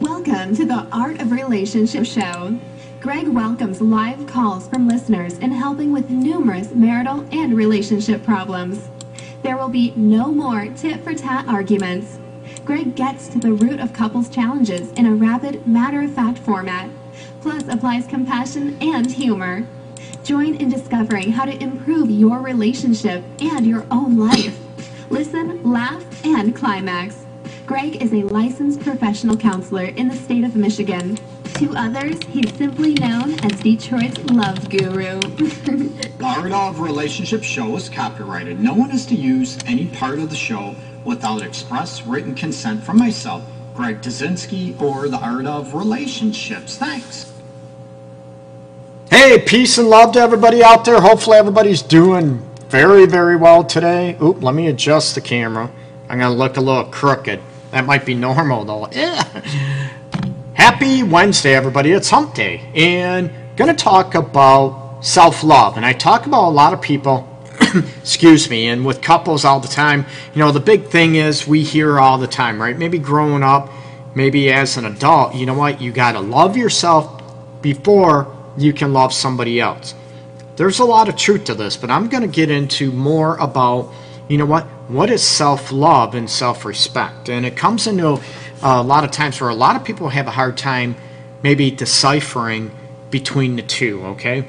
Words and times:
Welcome 0.00 0.54
to 0.56 0.66
the 0.66 0.86
Art 0.92 1.22
of 1.22 1.32
Relationship 1.32 2.04
Show. 2.04 2.58
Greg 3.00 3.28
welcomes 3.28 3.80
live 3.80 4.26
calls 4.26 4.68
from 4.68 4.86
listeners 4.86 5.38
in 5.38 5.52
helping 5.52 5.90
with 5.90 6.10
numerous 6.10 6.74
marital 6.74 7.26
and 7.32 7.56
relationship 7.56 8.22
problems. 8.22 8.90
There 9.42 9.56
will 9.56 9.70
be 9.70 9.94
no 9.96 10.30
more 10.30 10.66
tit 10.76 11.02
for 11.02 11.14
tat 11.14 11.48
arguments. 11.48 12.18
Greg 12.66 12.94
gets 12.94 13.28
to 13.28 13.38
the 13.38 13.54
root 13.54 13.80
of 13.80 13.94
couples' 13.94 14.28
challenges 14.28 14.92
in 14.92 15.06
a 15.06 15.14
rapid, 15.14 15.66
matter 15.66 16.02
of 16.02 16.12
fact 16.12 16.40
format, 16.40 16.90
plus 17.40 17.66
applies 17.66 18.06
compassion 18.06 18.76
and 18.82 19.10
humor. 19.10 19.66
Join 20.22 20.56
in 20.56 20.68
discovering 20.68 21.32
how 21.32 21.46
to 21.46 21.62
improve 21.62 22.10
your 22.10 22.40
relationship 22.40 23.24
and 23.40 23.66
your 23.66 23.86
own 23.90 24.18
life. 24.18 24.58
Listen, 25.08 25.62
laugh, 25.62 26.04
and 26.22 26.54
climax. 26.54 27.25
Greg 27.66 28.00
is 28.00 28.12
a 28.12 28.22
licensed 28.22 28.80
professional 28.80 29.36
counselor 29.36 29.86
in 29.86 30.06
the 30.06 30.14
state 30.14 30.44
of 30.44 30.54
Michigan. 30.54 31.18
To 31.54 31.74
others, 31.74 32.16
he's 32.30 32.54
simply 32.54 32.94
known 32.94 33.32
as 33.40 33.58
Detroit's 33.60 34.22
love 34.30 34.70
guru. 34.70 35.20
The 36.16 36.24
Art 36.24 36.52
of 36.52 36.78
Relationship 36.78 37.42
show 37.42 37.74
is 37.76 37.88
copyrighted. 37.88 38.60
No 38.60 38.72
one 38.72 38.92
is 38.92 39.04
to 39.06 39.16
use 39.16 39.58
any 39.66 39.86
part 39.86 40.20
of 40.20 40.30
the 40.30 40.36
show 40.36 40.76
without 41.04 41.42
express 41.42 42.06
written 42.06 42.36
consent 42.36 42.84
from 42.84 42.98
myself, 42.98 43.42
Greg 43.74 44.00
Dudzinski, 44.00 44.80
or 44.80 45.08
The 45.08 45.18
Art 45.18 45.46
of 45.46 45.74
Relationships. 45.74 46.78
Thanks. 46.78 47.32
Hey, 49.10 49.42
peace 49.44 49.76
and 49.76 49.90
love 49.90 50.12
to 50.12 50.20
everybody 50.20 50.62
out 50.62 50.84
there. 50.84 51.00
Hopefully, 51.00 51.36
everybody's 51.36 51.82
doing 51.82 52.48
very, 52.68 53.06
very 53.06 53.36
well 53.36 53.64
today. 53.64 54.16
Oop, 54.22 54.40
let 54.40 54.54
me 54.54 54.68
adjust 54.68 55.16
the 55.16 55.20
camera. 55.20 55.70
I'm 56.08 56.18
going 56.20 56.32
to 56.32 56.38
look 56.38 56.56
a 56.56 56.60
little 56.60 56.84
crooked. 56.84 57.40
That 57.76 57.84
might 57.84 58.06
be 58.06 58.14
normal, 58.14 58.64
though. 58.64 58.88
Happy 60.54 61.02
Wednesday, 61.02 61.54
everybody. 61.54 61.92
It's 61.92 62.08
hump 62.08 62.32
day. 62.32 62.70
And 62.74 63.30
going 63.54 63.68
to 63.68 63.76
talk 63.76 64.14
about 64.14 65.02
self 65.02 65.44
love. 65.44 65.76
And 65.76 65.84
I 65.84 65.92
talk 65.92 66.24
about 66.24 66.48
a 66.48 66.54
lot 66.56 66.72
of 66.72 66.80
people, 66.80 67.28
excuse 67.98 68.48
me, 68.48 68.68
and 68.68 68.86
with 68.86 69.02
couples 69.02 69.44
all 69.44 69.60
the 69.60 69.68
time. 69.68 70.06
You 70.34 70.38
know, 70.38 70.52
the 70.52 70.60
big 70.60 70.86
thing 70.86 71.16
is 71.16 71.46
we 71.46 71.62
hear 71.62 72.00
all 72.00 72.16
the 72.16 72.26
time, 72.26 72.62
right? 72.62 72.78
Maybe 72.78 72.98
growing 72.98 73.42
up, 73.42 73.70
maybe 74.14 74.50
as 74.50 74.78
an 74.78 74.86
adult, 74.86 75.34
you 75.34 75.44
know 75.44 75.52
what? 75.52 75.78
You 75.78 75.92
got 75.92 76.12
to 76.12 76.20
love 76.20 76.56
yourself 76.56 77.60
before 77.60 78.34
you 78.56 78.72
can 78.72 78.94
love 78.94 79.12
somebody 79.12 79.60
else. 79.60 79.94
There's 80.56 80.78
a 80.78 80.84
lot 80.86 81.10
of 81.10 81.16
truth 81.16 81.44
to 81.44 81.54
this, 81.54 81.76
but 81.76 81.90
I'm 81.90 82.08
going 82.08 82.22
to 82.22 82.34
get 82.34 82.50
into 82.50 82.90
more 82.90 83.36
about, 83.36 83.92
you 84.28 84.38
know 84.38 84.46
what, 84.46 84.66
what 84.88 85.10
is 85.10 85.22
self 85.22 85.72
love 85.72 86.14
and 86.14 86.28
self 86.28 86.64
respect. 86.64 87.28
And 87.28 87.44
it 87.44 87.56
comes 87.56 87.86
into 87.86 88.08
uh, 88.08 88.20
a 88.62 88.82
lot 88.82 89.04
of 89.04 89.10
times 89.10 89.40
where 89.40 89.50
a 89.50 89.54
lot 89.54 89.76
of 89.76 89.84
people 89.84 90.08
have 90.08 90.26
a 90.26 90.30
hard 90.30 90.56
time 90.56 90.96
maybe 91.42 91.70
deciphering 91.70 92.70
between 93.10 93.56
the 93.56 93.62
two, 93.62 94.04
okay? 94.04 94.46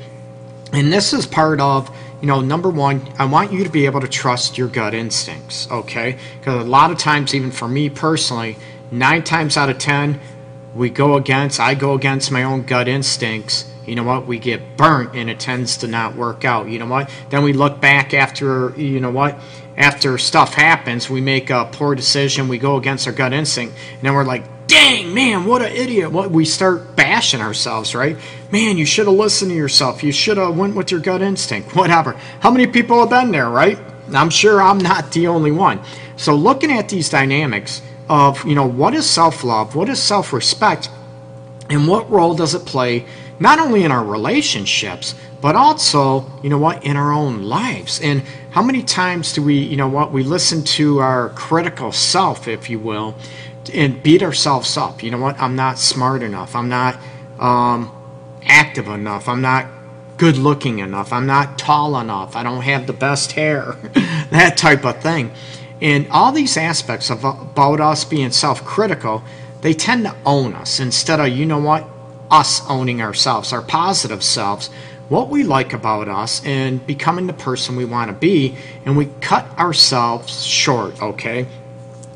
And 0.72 0.92
this 0.92 1.14
is 1.14 1.26
part 1.26 1.60
of, 1.60 1.96
you 2.22 2.28
know, 2.28 2.42
number 2.42 2.70
one, 2.70 3.08
I 3.18 3.26
want 3.26 3.52
you 3.52 3.64
to 3.64 3.70
be 3.70 3.86
able 3.86 4.02
to 4.02 4.08
trust 4.08 4.58
your 4.58 4.68
gut 4.68 4.94
instincts, 4.94 5.70
okay? 5.70 6.18
Because 6.40 6.66
a 6.66 6.68
lot 6.68 6.92
of 6.92 6.98
times, 6.98 7.34
even 7.36 7.52
for 7.52 7.68
me 7.68 7.90
personally, 7.90 8.58
nine 8.92 9.24
times 9.24 9.58
out 9.58 9.70
of 9.70 9.78
ten, 9.78 10.20
we 10.76 10.90
go 10.90 11.16
against, 11.16 11.60
I 11.60 11.74
go 11.74 11.94
against 11.94 12.32
my 12.32 12.44
own 12.44 12.64
gut 12.64 12.88
instincts 12.88 13.66
you 13.88 13.96
know 13.96 14.04
what 14.04 14.28
we 14.28 14.38
get 14.38 14.76
burnt 14.76 15.16
and 15.16 15.30
it 15.30 15.40
tends 15.40 15.78
to 15.78 15.88
not 15.88 16.16
work 16.16 16.44
out 16.46 16.68
you 16.68 16.78
know 16.78 16.86
what 16.86 17.10
then 17.30 17.42
we 17.42 17.54
look 17.54 17.80
back 17.80 18.14
after 18.14 18.74
you 18.80 19.00
know 19.00 19.10
what 19.10 19.40
after 19.78 20.18
stuff 20.18 20.54
happens 20.54 21.10
we 21.10 21.22
make 21.22 21.50
a 21.50 21.70
poor 21.72 21.96
decision 21.96 22.48
we 22.48 22.58
go 22.58 22.78
against 22.78 23.08
our 23.08 23.14
gut 23.14 23.34
instinct 23.34 23.76
and 23.94 24.02
then 24.02 24.14
we're 24.14 24.24
like 24.24 24.44
dang 24.68 25.14
man 25.14 25.46
what 25.46 25.62
an 25.62 25.72
idiot. 25.72 26.12
What 26.12 26.30
we 26.30 26.46
start 26.46 26.96
bashing 26.96 27.42
ourselves 27.42 27.96
right? 27.96 28.18
Man 28.52 28.78
you 28.78 28.86
should 28.86 29.08
have 29.08 29.16
listened 29.16 29.52
to 29.52 29.56
yourself. 29.56 30.04
You 30.04 30.12
should 30.12 30.38
have 30.38 30.58
went 30.58 30.76
with 30.76 30.92
your 30.92 31.00
gut 31.00 31.22
instinct. 31.22 31.76
Whatever. 31.76 32.14
How 32.42 32.52
many 32.52 32.68
people 32.68 33.00
have 33.00 33.10
been 33.10 33.32
there 33.32 33.50
right? 33.50 33.80
I'm 34.14 34.30
sure 34.30 34.62
i'm 34.62 34.78
not 34.78 35.12
the 35.12 35.28
only 35.28 35.52
one. 35.52 35.80
So 36.16 36.36
looking 36.36 36.72
at 36.72 36.90
these 36.90 37.10
dynamics 37.10 37.82
of 38.10 38.46
you 38.46 38.56
know 38.56 38.66
what 38.66 38.94
is 38.94 39.10
self-love 39.10 39.76
what 39.76 39.90
is 39.90 40.02
self-respect 40.02 40.90
and 41.70 41.88
what 41.88 42.10
role 42.10 42.34
does 42.34 42.56
it 42.56 42.66
play 42.66 43.06
not 43.40 43.60
only 43.60 43.84
in 43.84 43.92
our 43.92 44.04
relationships, 44.04 45.14
but 45.42 45.56
also, 45.56 46.26
you 46.42 46.50
know 46.50 46.58
what, 46.58 46.84
in 46.84 46.98
our 46.98 47.12
own 47.12 47.44
lives. 47.44 48.02
And 48.02 48.22
how 48.52 48.62
many 48.64 48.82
times 48.82 49.34
do 49.34 49.44
we, 49.44 49.58
you 49.60 49.78
know 49.78 49.88
what, 49.88 50.12
we 50.12 50.24
listen 50.24 50.64
to 50.64 51.00
our 51.00 51.30
critical 51.30 51.92
self, 51.92 52.48
if 52.48 52.70
you 52.70 52.80
will, 52.80 53.16
and 53.74 54.02
beat 54.02 54.24
ourselves 54.24 54.78
up? 54.78 55.04
You 55.04 55.12
know 55.12 55.20
what, 55.20 55.40
I'm 55.40 55.56
not 55.56 55.78
smart 55.78 56.24
enough. 56.24 56.56
I'm 56.56 56.70
not 56.70 56.98
um, 57.40 57.92
active 58.44 58.88
enough. 58.88 59.30
I'm 59.30 59.42
not 59.42 59.68
good 60.18 60.38
looking 60.38 60.80
enough. 60.80 61.14
I'm 61.14 61.28
not 61.28 61.60
tall 61.60 62.00
enough. 62.00 62.36
I 62.36 62.44
don't 62.44 62.62
have 62.62 62.88
the 62.88 62.94
best 62.94 63.34
hair. 63.34 63.76
that 64.32 64.58
type 64.58 64.84
of 64.86 65.02
thing. 65.02 65.32
And 65.80 66.08
all 66.10 66.32
these 66.32 66.58
aspects 66.58 67.12
of 67.12 67.24
about 67.24 67.80
us 67.80 68.04
being 68.04 68.32
self 68.32 68.66
critical, 68.66 69.24
they 69.62 69.74
tend 69.74 70.06
to 70.06 70.16
own 70.26 70.54
us 70.54 70.80
instead 70.80 71.20
of, 71.20 71.30
you 71.30 71.46
know 71.46 71.60
what, 71.60 71.88
us 72.32 72.62
owning 72.70 73.02
ourselves, 73.02 73.54
our 73.54 73.62
positive 73.62 74.24
selves, 74.24 74.70
what 75.10 75.30
we 75.30 75.44
like 75.44 75.74
about 75.74 76.08
us, 76.08 76.46
and 76.46 76.86
becoming 76.86 77.28
the 77.28 77.34
person 77.34 77.76
we 77.76 77.86
want 77.86 78.10
to 78.10 78.14
be, 78.14 78.56
and 78.86 78.98
we 78.98 79.06
cut 79.22 79.46
ourselves 79.58 80.44
short, 80.44 81.02
okay? 81.02 81.48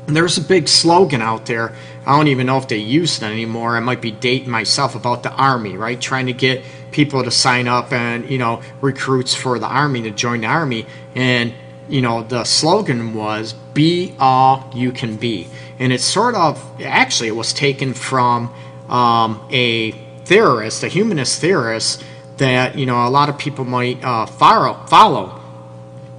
And 0.06 0.16
there's 0.16 0.36
a 0.36 0.42
big 0.42 0.68
slogan 0.68 1.22
out 1.22 1.46
there. 1.46 1.74
I 2.04 2.16
don't 2.16 2.28
even 2.28 2.46
know 2.46 2.58
if 2.58 2.68
they 2.68 2.78
use 2.78 3.18
it 3.18 3.24
anymore. 3.24 3.76
I 3.76 3.80
might 3.80 4.00
be 4.00 4.10
dating 4.10 4.50
myself 4.50 4.94
about 4.94 5.22
the 5.22 5.30
army, 5.30 5.76
right? 5.76 6.00
Trying 6.00 6.26
to 6.26 6.32
get 6.32 6.64
people 6.90 7.22
to 7.22 7.30
sign 7.30 7.68
up 7.68 7.92
and, 7.92 8.28
you 8.28 8.38
know, 8.38 8.60
recruits 8.80 9.34
for 9.34 9.58
the 9.58 9.66
army 9.66 10.02
to 10.02 10.10
join 10.10 10.40
the 10.40 10.48
army. 10.48 10.86
And, 11.14 11.54
you 11.88 12.02
know, 12.02 12.24
the 12.24 12.44
slogan 12.44 13.14
was 13.14 13.52
be 13.72 14.14
all 14.18 14.68
you 14.74 14.90
can 14.90 15.16
be. 15.16 15.46
And 15.78 15.92
it's 15.92 16.04
sort 16.04 16.34
of, 16.34 16.60
actually, 16.82 17.28
it 17.28 17.36
was 17.36 17.52
taken 17.52 17.94
from 17.94 18.52
um, 18.88 19.46
a 19.50 19.92
theorist, 20.24 20.82
a 20.82 20.88
humanist 20.88 21.40
theorist 21.40 22.02
that 22.42 22.76
you 22.76 22.86
know 22.86 23.06
a 23.06 23.10
lot 23.10 23.28
of 23.28 23.38
people 23.38 23.64
might 23.64 24.02
uh, 24.04 24.26
follow. 24.26 24.74
Follow, 24.86 25.40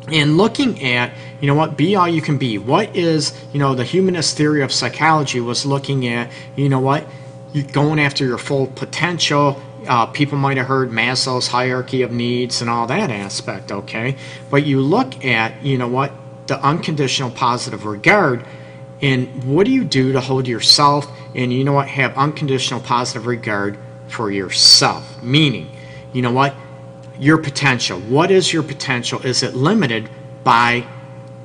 and 0.07 0.37
looking 0.37 0.81
at 0.83 1.13
you 1.41 1.47
know 1.47 1.55
what 1.55 1.77
be 1.77 1.95
all 1.95 2.07
you 2.07 2.21
can 2.21 2.37
be. 2.37 2.57
What 2.57 2.95
is 2.95 3.33
you 3.51 3.59
know 3.59 3.75
the 3.75 3.83
humanist 3.83 4.37
theory 4.37 4.63
of 4.63 4.71
psychology 4.71 5.39
was 5.39 5.65
looking 5.65 6.07
at 6.07 6.31
you 6.55 6.69
know 6.69 6.79
what 6.79 7.05
you 7.53 7.63
going 7.63 7.99
after 7.99 8.25
your 8.25 8.37
full 8.37 8.67
potential. 8.67 9.61
Uh, 9.87 10.05
people 10.05 10.37
might 10.37 10.55
have 10.55 10.67
heard 10.67 10.89
Maslow's 10.89 11.47
hierarchy 11.47 12.01
of 12.03 12.11
needs 12.11 12.61
and 12.61 12.69
all 12.69 12.87
that 12.87 13.11
aspect, 13.11 13.71
okay? 13.71 14.15
But 14.49 14.65
you 14.65 14.79
look 14.79 15.25
at, 15.25 15.61
you 15.61 15.77
know 15.77 15.89
what, 15.89 16.13
the 16.47 16.57
unconditional 16.65 17.31
positive 17.31 17.85
regard, 17.85 18.45
and 19.01 19.43
what 19.43 19.65
do 19.65 19.71
you 19.71 19.83
do 19.83 20.13
to 20.13 20.21
hold 20.21 20.47
yourself 20.47 21.05
and, 21.35 21.51
you 21.51 21.65
know 21.65 21.73
what, 21.73 21.89
have 21.89 22.17
unconditional 22.17 22.79
positive 22.79 23.27
regard 23.27 23.77
for 24.07 24.31
yourself. 24.31 25.21
Meaning, 25.21 25.69
you 26.13 26.21
know 26.21 26.31
what? 26.31 26.55
Your 27.19 27.37
potential. 27.37 27.99
What 27.99 28.31
is 28.31 28.53
your 28.53 28.63
potential? 28.63 29.21
Is 29.21 29.43
it 29.43 29.55
limited 29.55 30.09
by 30.43 30.85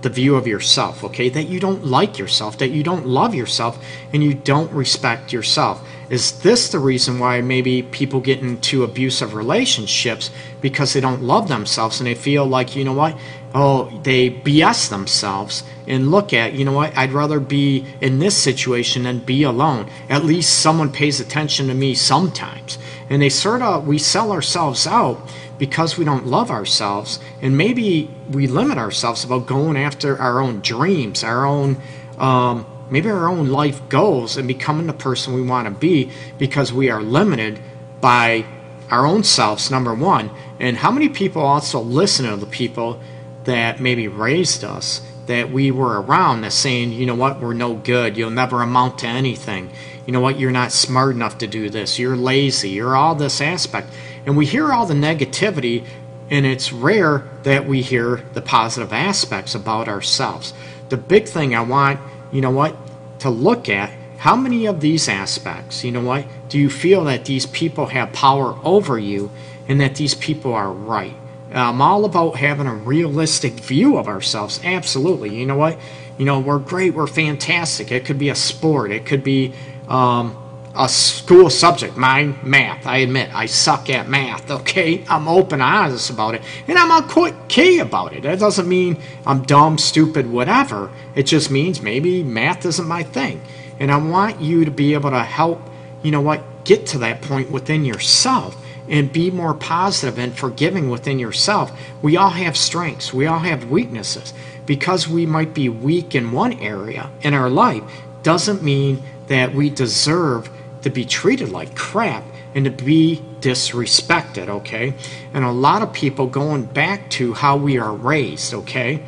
the 0.03 0.09
view 0.09 0.37
of 0.37 0.47
yourself, 0.47 1.03
okay? 1.03 1.29
That 1.29 1.49
you 1.49 1.59
don't 1.59 1.85
like 1.85 2.19
yourself, 2.19 2.59
that 2.59 2.71
you 2.71 2.83
don't 2.83 3.07
love 3.07 3.35
yourself, 3.35 3.85
and 4.13 4.23
you 4.23 4.35
don't 4.35 4.71
respect 4.73 5.33
yourself. 5.33 5.87
Is 6.09 6.41
this 6.41 6.71
the 6.71 6.79
reason 6.79 7.19
why 7.19 7.41
maybe 7.41 7.83
people 7.83 8.21
get 8.21 8.41
into 8.41 8.85
abusive 8.85 9.35
relationships 9.35 10.31
because 10.61 10.93
they 10.93 11.01
don't 11.01 11.23
love 11.23 11.49
themselves 11.49 12.01
and 12.01 12.07
they 12.07 12.15
feel 12.15 12.47
like, 12.47 12.77
you 12.77 12.85
know 12.85 12.93
what, 12.93 13.17
oh, 13.55 13.91
they 14.05 14.31
BS 14.31 14.89
themselves 14.89 15.65
and 15.87 16.11
look 16.11 16.33
at, 16.33 16.55
you 16.55 16.65
know 16.65 16.73
what, 16.73 16.97
I'd 16.97 17.13
rather 17.13 17.41
be 17.41 17.85
in 18.01 18.21
this 18.21 18.37
situation 18.37 19.03
than 19.03 19.19
be 19.19 19.43
alone. 19.43 19.91
At 20.09 20.25
least 20.25 20.61
someone 20.61 20.93
pays 20.93 21.21
attention 21.21 21.67
to 21.69 21.75
me 21.75 21.95
sometimes. 21.95 22.79
And 23.11 23.23
they 23.23 23.29
sort 23.29 23.63
of, 23.63 23.87
we 23.87 23.99
sell 23.99 24.33
ourselves 24.33 24.87
out 24.87 25.21
because 25.59 25.97
we 25.97 26.05
don't 26.05 26.27
love 26.27 26.51
ourselves 26.51 27.19
and 27.43 27.57
maybe 27.57 28.11
we 28.31 28.47
limit 28.47 28.79
ourselves 28.79 29.25
about 29.25 29.47
going 29.47 29.77
after 29.77 30.19
our 30.19 30.41
own 30.41 30.61
dreams, 30.61 31.25
our 31.25 31.45
own. 31.45 31.81
Um, 32.19 32.67
maybe 32.91 33.11
our 33.11 33.29
own 33.29 33.49
life 33.49 33.87
goals 33.89 34.37
and 34.37 34.49
becoming 34.49 34.87
the 34.87 34.93
person 34.93 35.35
we 35.35 35.43
want 35.43 35.67
to 35.67 35.71
be 35.71 36.11
because 36.39 36.73
we 36.73 36.91
are 36.91 37.03
limited 37.03 37.61
by 38.01 38.45
our 38.91 39.07
own 39.07 39.23
selves, 39.23 39.71
number 39.71 39.95
one. 39.95 40.31
And 40.59 40.77
how 40.77 40.91
many 40.91 41.09
people 41.09 41.43
also 41.43 41.81
listen 41.81 42.27
to 42.27 42.37
the 42.37 42.47
people 42.47 43.01
that 43.45 43.81
maybe 43.81 44.09
raised 44.09 44.65
us, 44.65 45.03
that 45.27 45.51
we 45.51 45.71
were 45.71 46.01
around, 46.01 46.43
that 46.43 46.53
saying, 46.53 46.93
you 46.93 47.07
know 47.07 47.15
what, 47.15 47.41
we're 47.41 47.55
no 47.55 47.75
good, 47.75 48.17
you'll 48.17 48.31
never 48.31 48.63
amount 48.63 48.99
to 49.01 49.07
anything. 49.07 49.71
You 50.09 50.13
know 50.13 50.21
what, 50.21 50.41
you're 50.41 50.51
not 50.51 50.73
smart 50.73 51.15
enough 51.15 51.37
to 51.37 51.47
do 51.47 51.69
this, 51.69 51.99
you're 51.99 52.17
lazy, 52.17 52.71
you're 52.71 52.97
all 52.97 53.15
this 53.15 53.43
aspect. 53.43 53.91
And 54.25 54.39
we 54.39 54.47
hear 54.47 54.73
all 54.73 54.87
the 54.87 54.95
negativity, 54.95 55.85
and 56.31 56.47
it's 56.47 56.73
rare 56.73 57.29
that 57.43 57.67
we 57.67 57.83
hear 57.83 58.25
the 58.33 58.41
positive 58.41 58.91
aspects 58.91 59.55
about 59.55 59.87
ourselves. 59.87 60.55
The 60.89 60.97
big 60.97 61.29
thing 61.29 61.55
I 61.55 61.61
want 61.61 62.01
you 62.33 62.41
know 62.41 62.51
what, 62.51 62.75
to 63.21 63.29
look 63.31 63.69
at 63.69 63.91
how 64.19 64.35
many 64.35 64.65
of 64.65 64.81
these 64.81 65.09
aspects, 65.09 65.85
you 65.85 65.93
know 65.93 66.03
what, 66.03 66.25
do 66.49 66.59
you 66.59 66.71
feel 66.71 67.05
that 67.05 67.27
these 67.27 67.45
people 67.45 67.87
have 67.87 68.11
power 68.15 68.59
over 68.65 68.99
you 68.99 69.31
and 69.69 69.79
that 69.81 69.97
these 69.97 70.15
people 70.15 70.55
are 70.55 70.73
right? 70.73 71.15
I'm 71.53 71.83
all 71.83 72.07
about 72.07 72.37
having 72.37 72.67
a 72.67 72.75
realistic 72.75 73.53
view 73.53 73.99
of 73.99 74.09
ourselves. 74.09 74.59
Absolutely. 74.65 75.37
You 75.37 75.45
know 75.45 75.57
what? 75.57 75.79
You 76.19 76.25
know, 76.25 76.41
we're 76.41 76.59
great. 76.59 76.95
We're 76.95 77.07
fantastic. 77.07 77.93
It 77.93 78.05
could 78.05 78.19
be 78.19 78.29
a 78.29 78.35
sport. 78.35 78.91
It 78.91 79.07
could 79.07 79.23
be 79.23 79.53
um, 79.89 80.37
a 80.77 80.89
school 80.89 81.51
subject. 81.51 81.97
Mine, 81.97 82.39
math. 82.43 82.87
I 82.87 82.99
admit, 82.99 83.35
I 83.35 83.47
suck 83.47 83.91
at 83.91 84.09
math. 84.09 84.51
Okay, 84.51 85.05
I'm 85.09 85.27
open, 85.29 85.61
honest 85.61 86.11
about 86.11 86.35
it, 86.35 86.43
and 86.69 86.79
I'm 86.79 87.03
a 87.03 87.07
quick 87.07 87.35
key 87.49 87.81
about 87.81 88.13
it. 88.13 88.23
That 88.23 88.39
doesn't 88.39 88.69
mean 88.69 89.01
I'm 89.27 89.43
dumb, 89.43 89.79
stupid, 89.79 90.31
whatever. 90.31 90.91
It 91.15 91.25
just 91.25 91.51
means 91.51 91.83
maybe 91.83 92.23
math 92.23 92.65
isn't 92.65 92.87
my 92.87 93.03
thing, 93.03 93.41
and 93.81 93.91
I 93.91 93.97
want 93.97 94.41
you 94.41 94.65
to 94.65 94.71
be 94.71 94.95
able 94.95 95.11
to 95.11 95.23
help. 95.23 95.61
You 96.03 96.13
know 96.13 96.21
what? 96.21 96.43
Get 96.65 96.87
to 96.89 96.99
that 96.99 97.23
point 97.23 97.51
within 97.51 97.85
yourself 97.85 98.57
and 98.89 99.13
be 99.13 99.31
more 99.31 99.55
positive 99.55 100.19
and 100.19 100.37
forgiving 100.37 100.89
within 100.89 101.19
yourself. 101.19 101.73
We 102.03 102.17
all 102.17 102.31
have 102.31 102.57
strengths, 102.57 103.13
we 103.13 103.27
all 103.27 103.41
have 103.41 103.71
weaknesses. 103.71 104.33
Because 104.65 105.09
we 105.09 105.25
might 105.25 105.55
be 105.55 105.71
weak 105.71 106.15
in 106.15 106.31
one 106.31 106.53
area 106.61 107.11
in 107.23 107.33
our 107.33 107.49
life 107.49 107.83
doesn't 108.23 108.63
mean 108.63 109.03
that 109.29 109.55
we 109.55 109.71
deserve 109.71 110.51
to 110.83 110.91
be 110.91 111.05
treated 111.05 111.51
like 111.51 111.75
crap 111.77 112.25
and 112.55 112.65
to 112.65 112.71
be 112.71 113.23
disrespected, 113.41 114.49
okay? 114.49 114.95
And 115.33 115.45
a 115.45 115.51
lot 115.51 115.83
of 115.83 115.93
people 115.93 116.27
going 116.27 116.65
back 116.65 117.11
to 117.11 117.35
how 117.35 117.57
we 117.57 117.79
are 117.79 117.95
raised, 117.95 118.55
okay? 118.55 119.03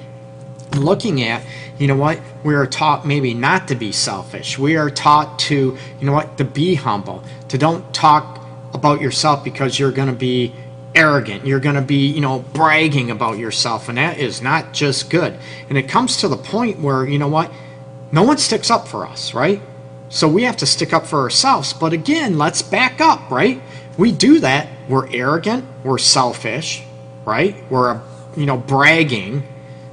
Looking 0.76 1.22
at, 1.22 1.42
you 1.78 1.86
know 1.86 1.96
what, 1.96 2.20
we 2.44 2.54
are 2.54 2.66
taught 2.66 3.06
maybe 3.06 3.34
not 3.34 3.68
to 3.68 3.74
be 3.74 3.92
selfish. 3.92 4.58
We 4.58 4.76
are 4.76 4.90
taught 4.90 5.38
to, 5.40 5.76
you 5.98 6.06
know 6.06 6.12
what, 6.12 6.38
to 6.38 6.44
be 6.44 6.74
humble, 6.74 7.24
to 7.48 7.58
don't 7.58 7.92
talk 7.94 8.44
about 8.74 9.00
yourself 9.00 9.42
because 9.42 9.78
you're 9.78 9.92
going 9.92 10.08
to 10.08 10.14
be 10.14 10.54
arrogant. 10.94 11.46
You're 11.46 11.60
going 11.60 11.74
to 11.76 11.82
be, 11.82 12.06
you 12.06 12.20
know, 12.20 12.40
bragging 12.52 13.10
about 13.10 13.38
yourself, 13.38 13.88
and 13.88 13.98
that 13.98 14.18
is 14.18 14.42
not 14.42 14.72
just 14.72 15.10
good. 15.10 15.36
And 15.68 15.78
it 15.78 15.88
comes 15.88 16.18
to 16.18 16.28
the 16.28 16.36
point 16.36 16.80
where, 16.80 17.06
you 17.06 17.18
know 17.18 17.28
what, 17.28 17.50
no 18.12 18.22
one 18.22 18.38
sticks 18.38 18.70
up 18.70 18.86
for 18.86 19.06
us, 19.06 19.34
right? 19.34 19.60
So 20.10 20.28
we 20.28 20.42
have 20.42 20.56
to 20.58 20.66
stick 20.66 20.92
up 20.92 21.06
for 21.06 21.20
ourselves. 21.20 21.72
But 21.72 21.92
again, 21.92 22.36
let's 22.36 22.62
back 22.62 23.00
up, 23.00 23.30
right? 23.30 23.62
We 23.96 24.10
do 24.12 24.40
that. 24.40 24.68
We're 24.88 25.08
arrogant. 25.14 25.64
We're 25.84 25.98
selfish, 25.98 26.82
right? 27.24 27.56
We're, 27.70 27.90
uh, 27.90 28.00
you 28.36 28.44
know, 28.44 28.56
bragging 28.56 29.44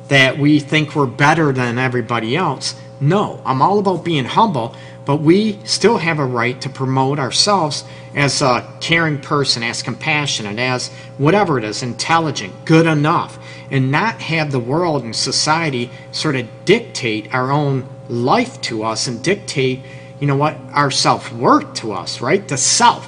that 0.07 0.39
we 0.39 0.59
think 0.59 0.95
we're 0.95 1.05
better 1.05 1.51
than 1.51 1.77
everybody 1.77 2.35
else. 2.35 2.75
No, 2.99 3.41
I'm 3.45 3.61
all 3.61 3.77
about 3.77 4.03
being 4.03 4.25
humble, 4.25 4.75
but 5.05 5.17
we 5.17 5.59
still 5.63 5.97
have 5.97 6.17
a 6.17 6.25
right 6.25 6.59
to 6.61 6.69
promote 6.69 7.19
ourselves 7.19 7.83
as 8.15 8.41
a 8.41 8.67
caring 8.81 9.19
person, 9.21 9.61
as 9.61 9.83
compassionate, 9.83 10.57
as 10.57 10.87
whatever 11.19 11.59
it 11.59 11.63
is, 11.63 11.83
intelligent, 11.83 12.65
good 12.65 12.87
enough, 12.87 13.37
and 13.69 13.91
not 13.91 14.21
have 14.21 14.51
the 14.51 14.59
world 14.59 15.03
and 15.03 15.15
society 15.15 15.91
sort 16.11 16.35
of 16.35 16.47
dictate 16.65 17.31
our 17.35 17.51
own 17.51 17.87
life 18.09 18.59
to 18.61 18.83
us 18.83 19.07
and 19.07 19.23
dictate, 19.23 19.81
you 20.19 20.27
know 20.27 20.35
what, 20.35 20.57
our 20.73 20.91
self 20.91 21.31
worth 21.31 21.73
to 21.75 21.93
us, 21.93 22.21
right? 22.21 22.47
The 22.47 22.57
self. 22.57 23.07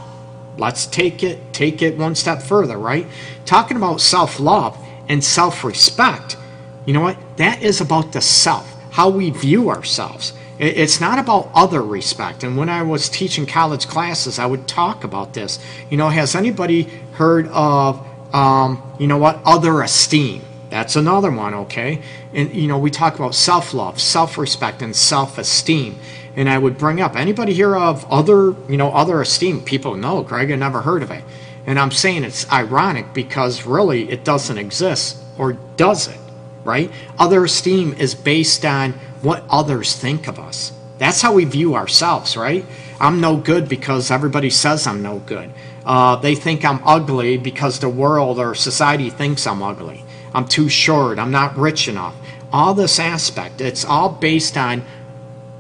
Let's 0.58 0.86
take 0.86 1.24
it 1.24 1.54
take 1.54 1.82
it 1.82 1.98
one 1.98 2.16
step 2.16 2.42
further, 2.42 2.78
right? 2.78 3.08
Talking 3.46 3.78
about 3.78 4.02
self 4.02 4.40
love 4.40 4.78
and 5.08 5.24
self 5.24 5.64
respect, 5.64 6.38
you 6.86 6.94
know 6.94 7.02
what? 7.02 7.18
That 7.38 7.62
is 7.62 7.82
about 7.82 8.14
the 8.14 8.22
self, 8.22 8.68
how 8.92 9.10
we 9.10 9.30
view 9.30 9.70
ourselves. 9.70 10.34
It's 10.60 11.00
not 11.00 11.20
about 11.20 11.50
other 11.56 11.82
respect. 11.82 12.44
And 12.44 12.58
when 12.58 12.68
I 12.68 12.82
was 12.82 13.08
teaching 13.08 13.46
college 13.46 13.88
classes, 13.88 14.40
I 14.40 14.46
would 14.46 14.68
talk 14.68 15.06
about 15.06 15.34
this. 15.34 15.58
You 15.90 15.96
know, 15.96 16.10
has 16.10 16.36
anybody 16.36 16.84
heard 17.14 17.48
of, 17.48 18.06
um, 18.36 18.84
you 19.00 19.08
know 19.08 19.18
what, 19.18 19.40
other 19.46 19.82
esteem? 19.82 20.42
That's 20.70 20.98
another 20.98 21.32
one, 21.32 21.54
okay? 21.54 22.02
And, 22.34 22.54
you 22.54 22.68
know, 22.68 22.78
we 22.78 22.92
talk 22.92 23.16
about 23.16 23.36
self 23.36 23.74
love, 23.74 24.02
self 24.02 24.38
respect, 24.38 24.82
and 24.82 24.94
self 24.96 25.38
esteem. 25.38 25.98
And 26.40 26.48
I 26.50 26.58
would 26.58 26.78
bring 26.78 27.02
up 27.02 27.18
anybody 27.18 27.54
here 27.54 27.76
of 27.76 28.10
other, 28.10 28.56
you 28.70 28.78
know, 28.78 28.92
other 28.92 29.20
esteem? 29.20 29.60
People 29.62 29.98
know, 29.98 30.24
Greg, 30.24 30.50
I 30.54 30.56
never 30.56 30.80
heard 30.80 31.04
of 31.04 31.12
it. 31.12 31.22
And 31.68 31.78
I'm 31.78 31.92
saying 31.92 32.24
it's 32.24 32.50
ironic 32.50 33.14
because 33.14 33.66
really 33.66 34.10
it 34.10 34.24
doesn't 34.24 34.58
exist, 34.58 35.18
or 35.38 35.58
does 35.76 36.08
it, 36.08 36.18
right? 36.64 36.90
Other 37.18 37.44
esteem 37.44 37.92
is 37.92 38.16
based 38.16 38.64
on 38.64 38.94
what 39.22 39.44
others 39.50 39.98
think 39.98 40.30
of 40.30 40.40
us. 40.40 40.72
That's 40.98 41.22
how 41.22 41.34
we 41.34 41.44
view 41.44 41.76
ourselves, 41.76 42.38
right? 42.38 42.66
I'm 43.02 43.20
no 43.20 43.36
good 43.36 43.68
because 43.68 44.10
everybody 44.10 44.50
says 44.50 44.88
I'm 44.88 45.02
no 45.02 45.20
good. 45.20 45.52
Uh, 45.86 46.16
they 46.16 46.36
think 46.36 46.64
I'm 46.64 46.80
ugly 46.86 47.38
because 47.38 47.80
the 47.80 47.90
world 47.90 48.40
or 48.40 48.56
society 48.56 49.10
thinks 49.10 49.46
I'm 49.46 49.62
ugly. 49.62 50.06
I'm 50.34 50.48
too 50.48 50.70
short. 50.70 51.20
I'm 51.20 51.32
not 51.32 51.58
rich 51.58 51.90
enough. 51.90 52.16
All 52.54 52.74
this 52.74 52.98
aspect, 52.98 53.60
it's 53.60 53.84
all 53.84 54.08
based 54.08 54.56
on 54.56 54.86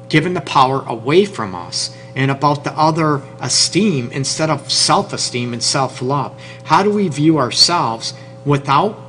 giving 0.09 0.33
the 0.33 0.41
power 0.41 0.83
away 0.87 1.23
from 1.25 1.55
us 1.55 1.95
and 2.15 2.31
about 2.31 2.63
the 2.63 2.73
other 2.73 3.21
esteem 3.39 4.11
instead 4.11 4.49
of 4.49 4.71
self 4.71 5.13
esteem 5.13 5.53
and 5.53 5.63
self 5.63 6.01
love. 6.01 6.39
How 6.65 6.83
do 6.83 6.91
we 6.91 7.07
view 7.07 7.37
ourselves 7.37 8.13
without 8.43 8.99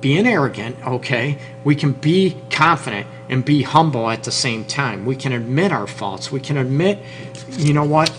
being 0.00 0.26
arrogant, 0.26 0.76
okay? 0.86 1.38
We 1.62 1.76
can 1.76 1.92
be 1.92 2.36
confident 2.50 3.06
and 3.28 3.44
be 3.44 3.62
humble 3.62 4.10
at 4.10 4.24
the 4.24 4.32
same 4.32 4.64
time. 4.64 5.06
We 5.06 5.16
can 5.16 5.32
admit 5.32 5.72
our 5.72 5.86
faults. 5.86 6.32
We 6.32 6.40
can 6.40 6.56
admit, 6.56 6.98
you 7.50 7.72
know 7.72 7.84
what, 7.84 8.10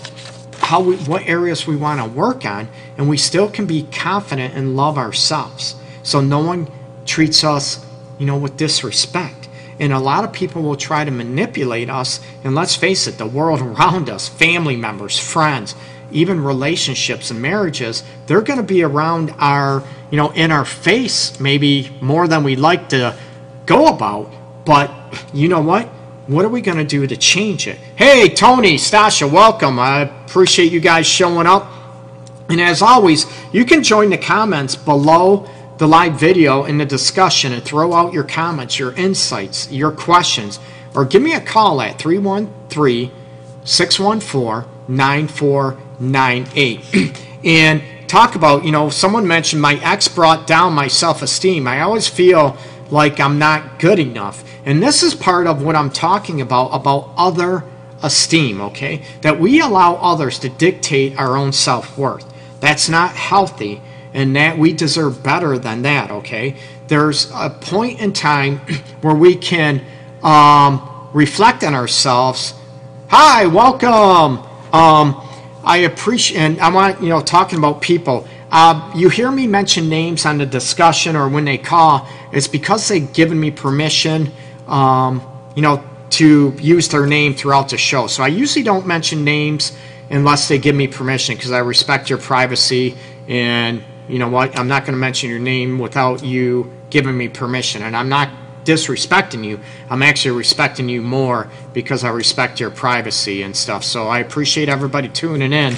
how 0.59 0.81
we, 0.81 0.95
what 0.97 1.27
areas 1.27 1.67
we 1.67 1.75
want 1.75 1.99
to 1.99 2.07
work 2.07 2.45
on, 2.45 2.69
and 2.97 3.09
we 3.09 3.17
still 3.17 3.49
can 3.49 3.65
be 3.65 3.83
confident 3.91 4.53
and 4.55 4.75
love 4.75 4.97
ourselves. 4.97 5.75
So 6.03 6.21
no 6.21 6.39
one 6.39 6.67
treats 7.05 7.43
us, 7.43 7.85
you 8.17 8.25
know, 8.25 8.37
with 8.37 8.55
disrespect. 8.57 9.42
And 9.79 9.91
a 9.91 9.99
lot 9.99 10.23
of 10.23 10.31
people 10.31 10.61
will 10.61 10.75
try 10.75 11.03
to 11.03 11.11
manipulate 11.11 11.89
us. 11.89 12.19
And 12.43 12.55
let's 12.55 12.75
face 12.75 13.07
it, 13.07 13.17
the 13.17 13.25
world 13.25 13.61
around 13.61 14.09
us, 14.09 14.27
family 14.27 14.75
members, 14.75 15.17
friends, 15.17 15.75
even 16.11 16.43
relationships 16.43 17.31
and 17.31 17.41
marriages, 17.41 18.03
they're 18.27 18.41
going 18.41 18.57
to 18.59 18.63
be 18.63 18.83
around 18.83 19.33
our, 19.37 19.83
you 20.11 20.17
know, 20.17 20.31
in 20.31 20.51
our 20.51 20.65
face 20.65 21.39
maybe 21.39 21.89
more 22.01 22.27
than 22.27 22.43
we 22.43 22.55
like 22.55 22.89
to 22.89 23.17
go 23.65 23.87
about. 23.87 24.31
But 24.65 24.91
you 25.33 25.47
know 25.47 25.61
what? 25.61 25.87
What 26.27 26.45
are 26.45 26.49
we 26.49 26.61
going 26.61 26.77
to 26.77 26.85
do 26.85 27.05
to 27.05 27.17
change 27.17 27.67
it? 27.67 27.77
Hey, 27.97 28.29
Tony, 28.29 28.75
Stasha, 28.75 29.29
welcome. 29.29 29.77
I 29.77 30.01
appreciate 30.25 30.71
you 30.71 30.79
guys 30.79 31.05
showing 31.05 31.47
up. 31.47 31.69
And 32.47 32.61
as 32.61 32.81
always, 32.81 33.25
you 33.51 33.65
can 33.65 33.83
join 33.83 34.09
the 34.09 34.17
comments 34.17 34.75
below 34.75 35.49
the 35.77 35.87
live 35.87 36.19
video 36.19 36.65
in 36.65 36.77
the 36.77 36.85
discussion 36.85 37.53
and 37.53 37.63
throw 37.63 37.93
out 37.93 38.13
your 38.13 38.23
comments, 38.23 38.79
your 38.79 38.93
insights, 38.93 39.71
your 39.71 39.91
questions, 39.91 40.59
or 40.95 41.05
give 41.05 41.21
me 41.21 41.33
a 41.33 41.41
call 41.41 41.81
at 41.81 41.99
313 41.99 43.11
614 43.63 44.69
9498. 44.87 47.19
And 47.43 47.81
talk 48.07 48.35
about, 48.35 48.63
you 48.63 48.71
know, 48.71 48.89
someone 48.89 49.27
mentioned 49.27 49.61
my 49.61 49.75
ex 49.83 50.07
brought 50.07 50.47
down 50.47 50.71
my 50.71 50.87
self 50.87 51.21
esteem. 51.21 51.67
I 51.67 51.81
always 51.81 52.07
feel 52.07 52.55
like 52.89 53.19
I'm 53.19 53.37
not 53.37 53.79
good 53.79 53.99
enough. 53.99 54.45
And 54.65 54.81
this 54.81 55.03
is 55.03 55.13
part 55.13 55.45
of 55.45 55.61
what 55.61 55.75
I'm 55.75 55.89
talking 55.89 56.39
about, 56.39 56.69
about 56.69 57.11
other 57.17 57.65
esteem, 58.01 58.61
okay? 58.61 59.03
That 59.21 59.39
we 59.39 59.59
allow 59.59 59.95
others 59.95 60.39
to 60.39 60.49
dictate 60.49 61.17
our 61.17 61.35
own 61.35 61.51
self 61.51 61.97
worth. 61.97 62.25
That's 62.59 62.87
not 62.87 63.15
healthy, 63.15 63.81
and 64.13 64.35
that 64.35 64.57
we 64.57 64.73
deserve 64.73 65.23
better 65.23 65.57
than 65.57 65.81
that, 65.83 66.11
okay? 66.11 66.55
There's 66.87 67.31
a 67.31 67.49
point 67.49 67.99
in 67.99 68.13
time 68.13 68.57
where 69.01 69.15
we 69.15 69.35
can 69.35 69.83
um, 70.21 71.09
reflect 71.13 71.63
on 71.63 71.73
ourselves. 71.73 72.53
Hi, 73.09 73.45
welcome. 73.45 74.39
Um, 74.73 75.21
I 75.63 75.77
appreciate, 75.85 76.39
and 76.39 76.59
I 76.59 76.69
want, 76.69 77.01
you 77.01 77.09
know, 77.09 77.21
talking 77.21 77.57
about 77.57 77.81
people. 77.81 78.27
Uh, 78.51 78.91
you 78.95 79.09
hear 79.09 79.31
me 79.31 79.47
mention 79.47 79.89
names 79.89 80.25
on 80.25 80.37
the 80.37 80.45
discussion 80.45 81.15
or 81.15 81.27
when 81.27 81.45
they 81.45 81.57
call, 81.57 82.07
it's 82.31 82.47
because 82.47 82.87
they've 82.87 83.11
given 83.13 83.39
me 83.39 83.49
permission 83.49 84.31
um, 84.67 85.21
you 85.55 85.61
know, 85.61 85.83
to 86.11 86.53
use 86.59 86.87
their 86.89 87.07
name 87.07 87.33
throughout 87.33 87.69
the 87.69 87.77
show. 87.77 88.07
So 88.07 88.23
I 88.23 88.27
usually 88.27 88.63
don't 88.63 88.85
mention 88.85 89.23
names 89.23 89.75
unless 90.09 90.47
they 90.47 90.57
give 90.57 90.75
me 90.75 90.87
permission 90.87 91.35
because 91.35 91.51
I 91.51 91.59
respect 91.59 92.09
your 92.09 92.19
privacy 92.19 92.95
and 93.27 93.83
you 94.09 94.19
know 94.19 94.29
what, 94.29 94.57
I'm 94.57 94.67
not 94.67 94.83
going 94.83 94.93
to 94.93 94.99
mention 94.99 95.29
your 95.29 95.39
name 95.39 95.79
without 95.79 96.23
you 96.23 96.71
giving 96.89 97.17
me 97.17 97.29
permission. 97.29 97.83
And 97.83 97.95
I'm 97.95 98.09
not 98.09 98.29
disrespecting 98.65 99.45
you. 99.45 99.59
I'm 99.89 100.03
actually 100.03 100.37
respecting 100.37 100.89
you 100.89 101.01
more 101.01 101.49
because 101.73 102.03
I 102.03 102.09
respect 102.09 102.59
your 102.59 102.71
privacy 102.71 103.43
and 103.43 103.55
stuff. 103.55 103.83
So 103.83 104.07
I 104.07 104.19
appreciate 104.19 104.69
everybody 104.69 105.09
tuning 105.09 105.53
in. 105.53 105.75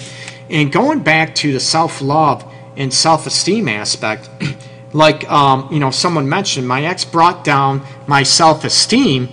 And 0.50 0.72
going 0.72 1.02
back 1.02 1.36
to 1.36 1.54
the 1.54 1.60
self 1.60 2.02
love 2.02 2.46
and 2.78 2.94
self 2.94 3.26
esteem 3.28 3.68
aspect, 3.68 4.30
like 4.94 5.30
um, 5.30 5.70
you 5.72 5.80
know 5.80 5.92
someone 5.92 6.30
mentioned 6.30 6.68
my 6.68 6.86
ex 6.86 7.06
brought 7.06 7.44
down 7.44 7.86
my 8.08 8.24
self-esteem 8.24 9.30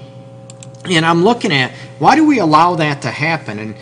And 0.87 1.07
I'm 1.07 1.25
looking 1.25 1.53
at 1.53 1.73
why 1.99 2.17
do 2.17 2.27
we 2.27 2.41
allow 2.41 2.77
that 2.77 3.03
to 3.03 3.11
happen? 3.11 3.59
And 3.59 3.77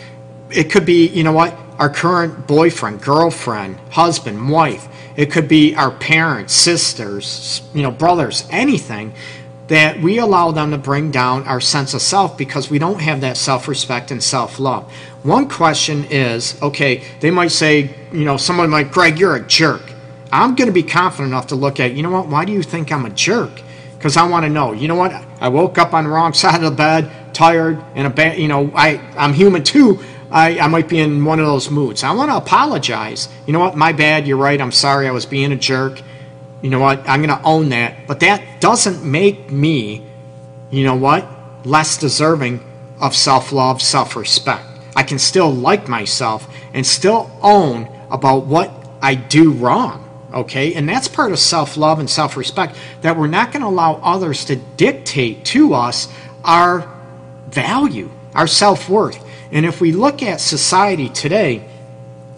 it 0.51 0.69
could 0.71 0.85
be, 0.85 1.07
you 1.07 1.23
know 1.23 1.31
what, 1.31 1.55
our 1.79 1.89
current 1.89 2.47
boyfriend, 2.47 3.01
girlfriend, 3.01 3.77
husband, 3.91 4.49
wife. 4.49 4.87
It 5.21 5.29
could 5.29 5.47
be 5.47 5.75
our 5.75 5.91
parents, 5.91 6.51
sisters, 6.51 7.61
you 7.75 7.83
know, 7.83 7.91
brothers, 7.91 8.43
anything 8.49 9.13
that 9.67 10.01
we 10.01 10.17
allow 10.17 10.49
them 10.49 10.71
to 10.71 10.79
bring 10.79 11.11
down 11.11 11.43
our 11.43 11.61
sense 11.61 11.93
of 11.93 12.01
self 12.01 12.39
because 12.39 12.71
we 12.71 12.79
don't 12.79 12.99
have 12.99 13.21
that 13.21 13.37
self 13.37 13.67
respect 13.67 14.09
and 14.09 14.23
self 14.23 14.57
love. 14.57 14.91
One 15.21 15.47
question 15.47 16.05
is 16.05 16.59
okay, 16.59 17.03
they 17.19 17.29
might 17.29 17.51
say, 17.51 17.95
you 18.11 18.25
know, 18.25 18.35
someone 18.35 18.71
might, 18.71 18.91
Greg, 18.91 19.19
you're 19.19 19.35
a 19.35 19.45
jerk. 19.45 19.83
I'm 20.31 20.55
going 20.55 20.69
to 20.69 20.73
be 20.73 20.81
confident 20.81 21.27
enough 21.27 21.45
to 21.47 21.55
look 21.55 21.79
at, 21.79 21.93
you 21.93 22.01
know 22.01 22.09
what, 22.09 22.27
why 22.27 22.43
do 22.43 22.51
you 22.51 22.63
think 22.63 22.91
I'm 22.91 23.05
a 23.05 23.11
jerk? 23.11 23.61
Because 23.99 24.17
I 24.17 24.27
want 24.27 24.45
to 24.45 24.49
know, 24.49 24.71
you 24.71 24.87
know 24.87 24.95
what, 24.95 25.11
I 25.39 25.49
woke 25.49 25.77
up 25.77 25.93
on 25.93 26.05
the 26.05 26.09
wrong 26.09 26.33
side 26.33 26.55
of 26.55 26.61
the 26.63 26.71
bed, 26.71 27.11
tired, 27.31 27.79
and 27.93 28.07
a 28.07 28.09
bad, 28.09 28.39
you 28.39 28.47
know, 28.47 28.71
I, 28.73 28.97
I'm 29.15 29.35
human 29.35 29.63
too. 29.63 30.03
I, 30.31 30.59
I 30.59 30.67
might 30.67 30.87
be 30.87 30.99
in 30.99 31.25
one 31.25 31.39
of 31.39 31.45
those 31.45 31.69
moods. 31.69 32.03
I 32.03 32.11
want 32.11 32.31
to 32.31 32.37
apologize. 32.37 33.27
You 33.45 33.53
know 33.53 33.59
what, 33.59 33.75
my 33.75 33.91
bad, 33.91 34.27
you're 34.27 34.37
right, 34.37 34.59
I'm 34.59 34.71
sorry, 34.71 35.07
I 35.07 35.11
was 35.11 35.25
being 35.25 35.51
a 35.51 35.57
jerk 35.57 36.01
you 36.61 36.69
know 36.69 36.79
what, 36.79 37.07
I'm 37.09 37.21
going 37.21 37.37
to 37.37 37.43
own 37.43 37.69
that. 37.69 38.07
But 38.07 38.19
that 38.19 38.61
doesn't 38.61 39.03
make 39.03 39.51
me, 39.51 40.05
you 40.69 40.83
know 40.83 40.95
what, 40.95 41.27
less 41.65 41.97
deserving 41.97 42.63
of 42.99 43.15
self 43.15 43.51
love, 43.51 43.81
self 43.81 44.15
respect. 44.15 44.65
I 44.95 45.03
can 45.03 45.19
still 45.19 45.51
like 45.51 45.87
myself 45.87 46.47
and 46.73 46.85
still 46.85 47.31
own 47.41 47.89
about 48.09 48.45
what 48.45 48.71
I 49.01 49.15
do 49.15 49.51
wrong. 49.51 50.07
Okay, 50.33 50.75
and 50.75 50.87
that's 50.87 51.07
part 51.07 51.31
of 51.31 51.39
self 51.39 51.77
love 51.77 51.99
and 51.99 52.09
self 52.09 52.37
respect 52.37 52.77
that 53.01 53.17
we're 53.17 53.27
not 53.27 53.51
going 53.51 53.61
to 53.61 53.67
allow 53.67 53.95
others 53.95 54.45
to 54.45 54.55
dictate 54.55 55.43
to 55.45 55.73
us 55.73 56.07
our 56.43 56.89
value, 57.49 58.09
our 58.35 58.47
self 58.47 58.87
worth. 58.87 59.25
And 59.51 59.65
if 59.65 59.81
we 59.81 59.91
look 59.91 60.23
at 60.23 60.39
society 60.39 61.09
today, 61.09 61.65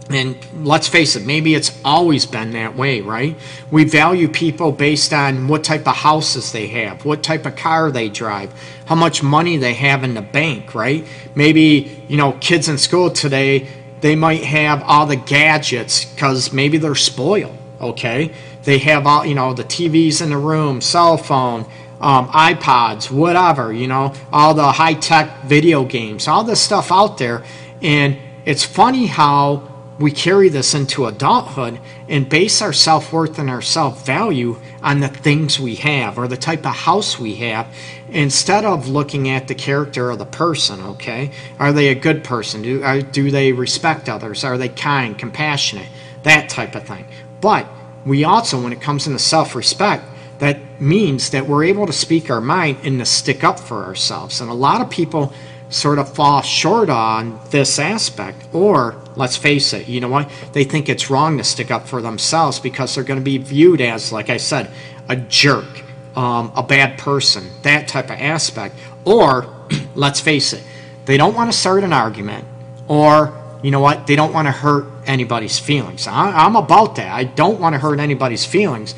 and 0.09 0.35
let's 0.65 0.87
face 0.87 1.15
it, 1.15 1.25
maybe 1.25 1.55
it's 1.55 1.79
always 1.85 2.25
been 2.25 2.51
that 2.51 2.75
way, 2.75 3.01
right? 3.01 3.37
We 3.71 3.85
value 3.85 4.27
people 4.27 4.71
based 4.71 5.13
on 5.13 5.47
what 5.47 5.63
type 5.63 5.87
of 5.87 5.95
houses 5.95 6.51
they 6.51 6.67
have, 6.67 7.05
what 7.05 7.23
type 7.23 7.45
of 7.45 7.55
car 7.55 7.89
they 7.89 8.09
drive, 8.09 8.53
how 8.85 8.95
much 8.95 9.23
money 9.23 9.57
they 9.57 9.73
have 9.73 10.03
in 10.03 10.13
the 10.13 10.21
bank, 10.21 10.75
right? 10.75 11.07
Maybe, 11.35 12.03
you 12.07 12.17
know, 12.17 12.33
kids 12.33 12.67
in 12.67 12.77
school 12.77 13.09
today, 13.09 13.67
they 14.01 14.15
might 14.15 14.43
have 14.43 14.83
all 14.83 15.05
the 15.05 15.15
gadgets 15.15 16.03
because 16.03 16.51
maybe 16.51 16.77
they're 16.77 16.95
spoiled, 16.95 17.57
okay? 17.79 18.33
They 18.63 18.79
have 18.79 19.07
all, 19.07 19.25
you 19.25 19.35
know, 19.35 19.53
the 19.53 19.63
TVs 19.63 20.21
in 20.21 20.29
the 20.29 20.37
room, 20.37 20.81
cell 20.81 21.15
phone, 21.17 21.65
um, 22.03 22.27
iPods, 22.29 23.09
whatever, 23.09 23.71
you 23.71 23.87
know, 23.87 24.13
all 24.31 24.53
the 24.53 24.73
high 24.73 24.93
tech 24.93 25.43
video 25.45 25.85
games, 25.85 26.27
all 26.27 26.43
this 26.43 26.61
stuff 26.61 26.91
out 26.91 27.17
there. 27.17 27.43
And 27.81 28.17
it's 28.45 28.63
funny 28.63 29.05
how 29.05 29.69
we 29.99 30.11
carry 30.11 30.49
this 30.49 30.73
into 30.73 31.05
adulthood 31.05 31.79
and 32.09 32.27
base 32.27 32.61
our 32.61 32.73
self 32.73 33.13
worth 33.13 33.39
and 33.39 33.49
our 33.49 33.61
self 33.61 34.05
value 34.05 34.59
on 34.81 34.99
the 34.99 35.07
things 35.07 35.61
we 35.61 35.75
have 35.75 36.17
or 36.17 36.27
the 36.27 36.35
type 36.35 36.65
of 36.65 36.75
house 36.75 37.17
we 37.17 37.35
have 37.35 37.73
instead 38.09 38.65
of 38.65 38.89
looking 38.89 39.29
at 39.29 39.47
the 39.47 39.55
character 39.55 40.11
of 40.11 40.19
the 40.19 40.25
person, 40.25 40.81
okay? 40.81 41.31
Are 41.57 41.71
they 41.71 41.87
a 41.87 41.95
good 41.95 42.23
person? 42.23 42.63
Do, 42.63 42.83
are, 42.83 43.01
do 43.01 43.31
they 43.31 43.53
respect 43.53 44.09
others? 44.09 44.43
Are 44.43 44.57
they 44.57 44.69
kind, 44.69 45.17
compassionate? 45.17 45.87
That 46.23 46.49
type 46.49 46.75
of 46.75 46.85
thing. 46.85 47.05
But 47.39 47.65
we 48.05 48.25
also, 48.25 48.61
when 48.61 48.73
it 48.73 48.81
comes 48.81 49.07
into 49.07 49.19
self 49.19 49.55
respect, 49.55 50.03
that 50.39 50.81
means 50.81 51.29
that 51.31 51.47
we're 51.47 51.63
able 51.63 51.85
to 51.85 51.93
speak 51.93 52.29
our 52.29 52.41
mind 52.41 52.77
and 52.83 52.99
to 52.99 53.05
stick 53.05 53.43
up 53.43 53.59
for 53.59 53.85
ourselves. 53.85 54.41
And 54.41 54.49
a 54.49 54.53
lot 54.53 54.81
of 54.81 54.89
people 54.89 55.33
sort 55.69 55.97
of 55.99 56.13
fall 56.13 56.41
short 56.41 56.89
on 56.89 57.39
this 57.49 57.79
aspect. 57.79 58.47
Or, 58.53 59.01
let's 59.15 59.35
face 59.37 59.73
it, 59.73 59.87
you 59.87 59.99
know 59.99 60.09
what? 60.09 60.29
They 60.53 60.63
think 60.63 60.89
it's 60.89 61.09
wrong 61.09 61.37
to 61.37 61.43
stick 61.43 61.71
up 61.71 61.87
for 61.87 62.01
themselves 62.01 62.59
because 62.59 62.93
they're 62.93 63.03
going 63.03 63.19
to 63.19 63.23
be 63.23 63.37
viewed 63.37 63.81
as, 63.81 64.11
like 64.11 64.29
I 64.29 64.37
said, 64.37 64.69
a 65.09 65.15
jerk, 65.15 65.83
um, 66.15 66.51
a 66.55 66.63
bad 66.63 66.97
person, 66.97 67.49
that 67.63 67.87
type 67.87 68.05
of 68.05 68.19
aspect. 68.19 68.75
Or, 69.05 69.47
let's 69.95 70.19
face 70.19 70.53
it, 70.53 70.63
they 71.05 71.17
don't 71.17 71.35
want 71.35 71.51
to 71.51 71.57
start 71.57 71.83
an 71.83 71.93
argument. 71.93 72.45
Or, 72.87 73.33
you 73.63 73.71
know 73.71 73.79
what? 73.79 74.07
They 74.07 74.15
don't 74.15 74.33
want 74.33 74.47
to 74.47 74.51
hurt 74.51 74.85
anybody's 75.05 75.57
feelings. 75.57 76.07
I, 76.07 76.45
I'm 76.45 76.55
about 76.55 76.95
that. 76.95 77.11
I 77.11 77.23
don't 77.23 77.59
want 77.59 77.73
to 77.73 77.79
hurt 77.79 77.99
anybody's 77.99 78.45
feelings. 78.45 78.93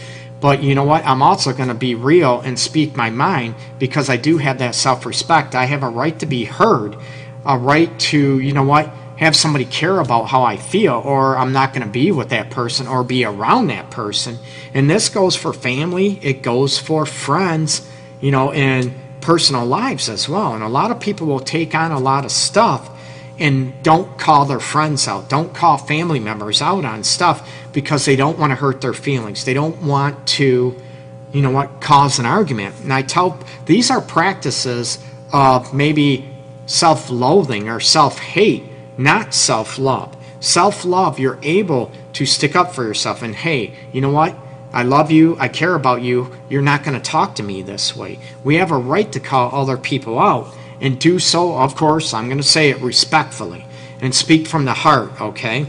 But 0.46 0.62
you 0.62 0.76
know 0.76 0.84
what? 0.84 1.04
I'm 1.08 1.24
also 1.24 1.54
going 1.54 1.70
to 1.70 1.74
be 1.74 1.96
real 1.96 2.40
and 2.42 2.60
speak 2.60 2.96
my 2.96 3.10
mind 3.10 3.56
because 3.80 4.12
I 4.12 4.18
do 4.18 4.38
have 4.38 4.60
that 4.60 4.76
self 4.76 5.04
respect. 5.04 5.56
I 5.56 5.66
have 5.66 5.82
a 5.82 5.90
right 5.90 6.20
to 6.20 6.28
be 6.28 6.46
heard, 6.46 6.96
a 7.44 7.58
right 7.58 8.00
to, 8.12 8.40
you 8.40 8.54
know 8.54 8.62
what, 8.62 8.94
have 9.18 9.36
somebody 9.36 9.66
care 9.66 10.00
about 10.00 10.26
how 10.26 10.44
I 10.44 10.58
feel, 10.58 11.02
or 11.04 11.36
I'm 11.36 11.52
not 11.52 11.74
going 11.74 11.82
to 11.82 11.92
be 11.92 12.12
with 12.12 12.30
that 12.30 12.52
person 12.52 12.86
or 12.86 13.04
be 13.04 13.26
around 13.26 13.70
that 13.72 13.90
person. 13.90 14.38
And 14.72 14.88
this 14.88 15.10
goes 15.10 15.36
for 15.36 15.52
family, 15.52 16.20
it 16.22 16.44
goes 16.44 16.78
for 16.78 17.08
friends, 17.08 17.90
you 18.22 18.30
know, 18.30 18.52
and 18.52 18.94
personal 19.22 19.66
lives 19.66 20.10
as 20.10 20.30
well. 20.30 20.54
And 20.54 20.64
a 20.64 20.70
lot 20.70 20.92
of 20.92 21.00
people 21.00 21.26
will 21.26 21.40
take 21.40 21.74
on 21.74 21.92
a 21.92 21.98
lot 21.98 22.24
of 22.24 22.32
stuff 22.32 22.95
and 23.40 23.74
don't 23.84 24.18
call 24.18 24.46
their 24.46 24.60
friends 24.60 25.08
out, 25.08 25.30
don't 25.30 25.54
call 25.54 25.78
family 25.78 26.20
members 26.20 26.62
out 26.62 26.86
on 26.86 27.04
stuff 27.04 27.50
because 27.74 28.06
they 28.06 28.16
don't 28.16 28.40
want 28.40 28.52
to 28.52 28.56
hurt 28.56 28.82
their 28.82 28.94
feelings. 28.94 29.46
They 29.46 29.54
don't 29.54 29.82
want 29.82 30.28
to, 30.28 30.76
you 31.34 31.42
know 31.42 31.52
what, 31.52 31.82
cause 31.82 32.20
an 32.20 32.26
argument. 32.26 32.76
And 32.82 32.94
I 32.94 33.02
tell 33.02 33.40
these 33.66 33.92
are 33.92 34.02
practices 34.02 35.00
of 35.34 35.74
maybe 35.74 36.30
self 36.66 37.10
loathing 37.10 37.68
or 37.68 37.80
self 37.80 38.20
hate, 38.20 38.64
not 38.98 39.34
self 39.34 39.78
love. 39.78 40.16
Self 40.40 40.86
love, 40.86 41.20
you're 41.20 41.40
able 41.42 41.92
to 42.14 42.26
stick 42.26 42.56
up 42.56 42.74
for 42.74 42.84
yourself 42.84 43.22
and, 43.22 43.36
hey, 43.36 43.74
you 43.92 44.00
know 44.00 44.12
what? 44.12 44.36
I 44.72 44.84
love 44.84 45.10
you. 45.10 45.38
I 45.40 45.48
care 45.48 45.74
about 45.74 46.02
you. 46.02 46.32
You're 46.50 46.62
not 46.62 46.84
going 46.84 47.00
to 47.00 47.04
talk 47.04 47.36
to 47.36 47.44
me 47.44 47.62
this 47.62 47.96
way. 47.96 48.20
We 48.44 48.56
have 48.56 48.72
a 48.72 48.78
right 48.78 49.10
to 49.14 49.20
call 49.20 49.56
other 49.56 49.78
people 49.78 50.20
out 50.20 50.54
and 50.82 51.00
do 51.00 51.20
so, 51.20 51.58
of 51.58 51.76
course, 51.76 52.14
I'm 52.14 52.26
going 52.26 52.38
to 52.38 52.44
say 52.44 52.70
it 52.70 52.80
respectfully 52.82 53.66
and 54.02 54.14
speak 54.14 54.48
from 54.48 54.66
the 54.66 54.74
heart, 54.74 55.20
okay? 55.22 55.66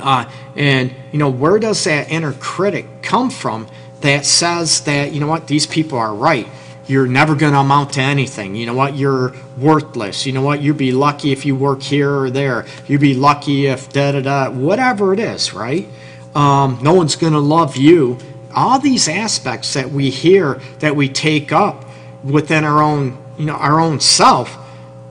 Uh, 0.00 0.30
and, 0.56 0.94
you 1.12 1.18
know, 1.18 1.30
where 1.30 1.58
does 1.58 1.84
that 1.84 2.10
inner 2.10 2.32
critic 2.34 2.86
come 3.02 3.30
from 3.30 3.68
that 4.00 4.24
says 4.24 4.82
that, 4.82 5.12
you 5.12 5.20
know 5.20 5.26
what, 5.26 5.48
these 5.48 5.66
people 5.66 5.98
are 5.98 6.14
right? 6.14 6.48
You're 6.86 7.06
never 7.06 7.34
going 7.34 7.52
to 7.52 7.58
amount 7.58 7.92
to 7.94 8.00
anything. 8.00 8.54
You 8.54 8.64
know 8.64 8.74
what? 8.74 8.96
You're 8.96 9.34
worthless. 9.58 10.24
You 10.24 10.32
know 10.32 10.40
what? 10.40 10.62
You'd 10.62 10.78
be 10.78 10.90
lucky 10.90 11.32
if 11.32 11.44
you 11.44 11.54
work 11.54 11.82
here 11.82 12.10
or 12.10 12.30
there. 12.30 12.64
You'd 12.86 13.02
be 13.02 13.12
lucky 13.12 13.66
if 13.66 13.92
da 13.92 14.12
da 14.12 14.22
da, 14.22 14.50
whatever 14.50 15.12
it 15.12 15.20
is, 15.20 15.52
right? 15.52 15.86
Um, 16.34 16.78
no 16.82 16.94
one's 16.94 17.14
going 17.14 17.34
to 17.34 17.40
love 17.40 17.76
you. 17.76 18.16
All 18.54 18.78
these 18.78 19.06
aspects 19.06 19.74
that 19.74 19.90
we 19.90 20.08
hear 20.08 20.54
that 20.78 20.96
we 20.96 21.10
take 21.10 21.52
up 21.52 21.84
within 22.24 22.64
our 22.64 22.82
own 22.82 23.18
you 23.38 23.46
know, 23.46 23.54
our 23.54 23.80
own 23.80 24.00
self 24.00 24.56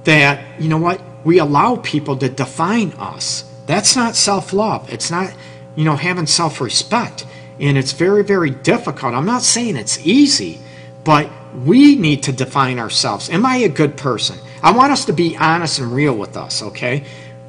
that, 0.04 0.44
you 0.60 0.70
know 0.70 0.78
what, 0.78 1.02
we 1.24 1.40
allow 1.40 1.78
people 1.78 2.16
to 2.18 2.30
define 2.30 2.92
us. 2.94 3.44
That's 3.66 3.96
not 3.96 4.16
self 4.16 4.54
love. 4.54 4.92
It's 4.92 5.12
not, 5.12 5.34
you 5.76 5.84
know, 5.84 5.96
having 5.96 6.28
self 6.28 6.62
respect. 6.62 7.26
And 7.60 7.78
it's 7.78 7.92
very, 7.92 8.24
very 8.24 8.52
difficult. 8.52 9.14
I'm 9.14 9.26
not 9.26 9.42
saying 9.42 9.78
it's 9.78 10.06
easy, 10.06 10.60
but 11.04 11.30
we 11.66 11.96
need 11.96 12.24
to 12.24 12.32
define 12.32 12.80
ourselves. 12.80 13.30
Am 13.30 13.46
I 13.46 13.58
a 13.58 13.70
good 13.70 13.98
person? 13.98 14.38
I 14.62 14.72
want 14.72 14.92
us 14.92 15.06
to 15.06 15.14
be 15.14 15.36
honest 15.38 15.80
and 15.80 15.92
real 15.92 16.16
with 16.16 16.38
us, 16.38 16.62
okay? 16.62 17.04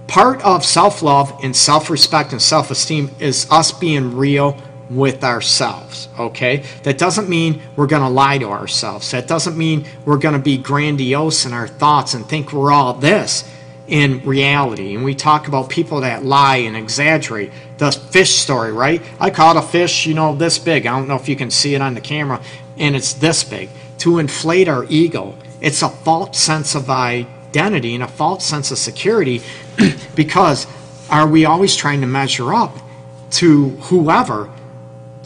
Part 0.06 0.40
of 0.42 0.64
self 0.64 1.02
love 1.02 1.38
and 1.42 1.54
self 1.54 1.90
respect 1.90 2.32
and 2.32 2.40
self 2.40 2.70
esteem 2.70 3.10
is 3.18 3.46
us 3.50 3.72
being 3.72 4.16
real 4.16 4.56
with 4.90 5.22
ourselves, 5.22 6.08
okay? 6.18 6.64
That 6.82 6.98
doesn't 6.98 7.28
mean 7.28 7.60
we're 7.76 7.86
going 7.86 8.02
to 8.02 8.08
lie 8.08 8.38
to 8.38 8.46
ourselves. 8.46 9.10
That 9.10 9.28
doesn't 9.28 9.56
mean 9.56 9.86
we're 10.04 10.18
going 10.18 10.34
to 10.34 10.40
be 10.40 10.56
grandiose 10.56 11.44
in 11.44 11.52
our 11.52 11.68
thoughts 11.68 12.14
and 12.14 12.26
think 12.26 12.52
we're 12.52 12.72
all 12.72 12.94
this 12.94 13.44
in 13.86 14.24
reality. 14.24 14.94
And 14.94 15.04
we 15.04 15.14
talk 15.14 15.48
about 15.48 15.68
people 15.68 16.02
that 16.02 16.24
lie 16.24 16.58
and 16.58 16.76
exaggerate. 16.76 17.50
The 17.78 17.92
fish 17.92 18.34
story, 18.34 18.72
right? 18.72 19.02
I 19.20 19.30
caught 19.30 19.56
a 19.56 19.62
fish, 19.62 20.06
you 20.06 20.14
know, 20.14 20.34
this 20.34 20.58
big. 20.58 20.86
I 20.86 20.98
don't 20.98 21.08
know 21.08 21.16
if 21.16 21.28
you 21.28 21.36
can 21.36 21.50
see 21.50 21.74
it 21.74 21.80
on 21.80 21.94
the 21.94 22.00
camera, 22.00 22.40
and 22.76 22.96
it's 22.96 23.14
this 23.14 23.44
big. 23.44 23.70
To 23.98 24.18
inflate 24.18 24.68
our 24.68 24.84
ego, 24.84 25.36
it's 25.60 25.82
a 25.82 25.88
false 25.88 26.38
sense 26.38 26.74
of 26.74 26.90
identity 26.90 27.94
and 27.94 28.04
a 28.04 28.08
false 28.08 28.44
sense 28.44 28.70
of 28.70 28.78
security 28.78 29.42
because 30.14 30.66
are 31.10 31.26
we 31.26 31.44
always 31.44 31.74
trying 31.74 32.00
to 32.00 32.06
measure 32.06 32.52
up 32.52 32.76
to 33.30 33.70
whoever 33.70 34.50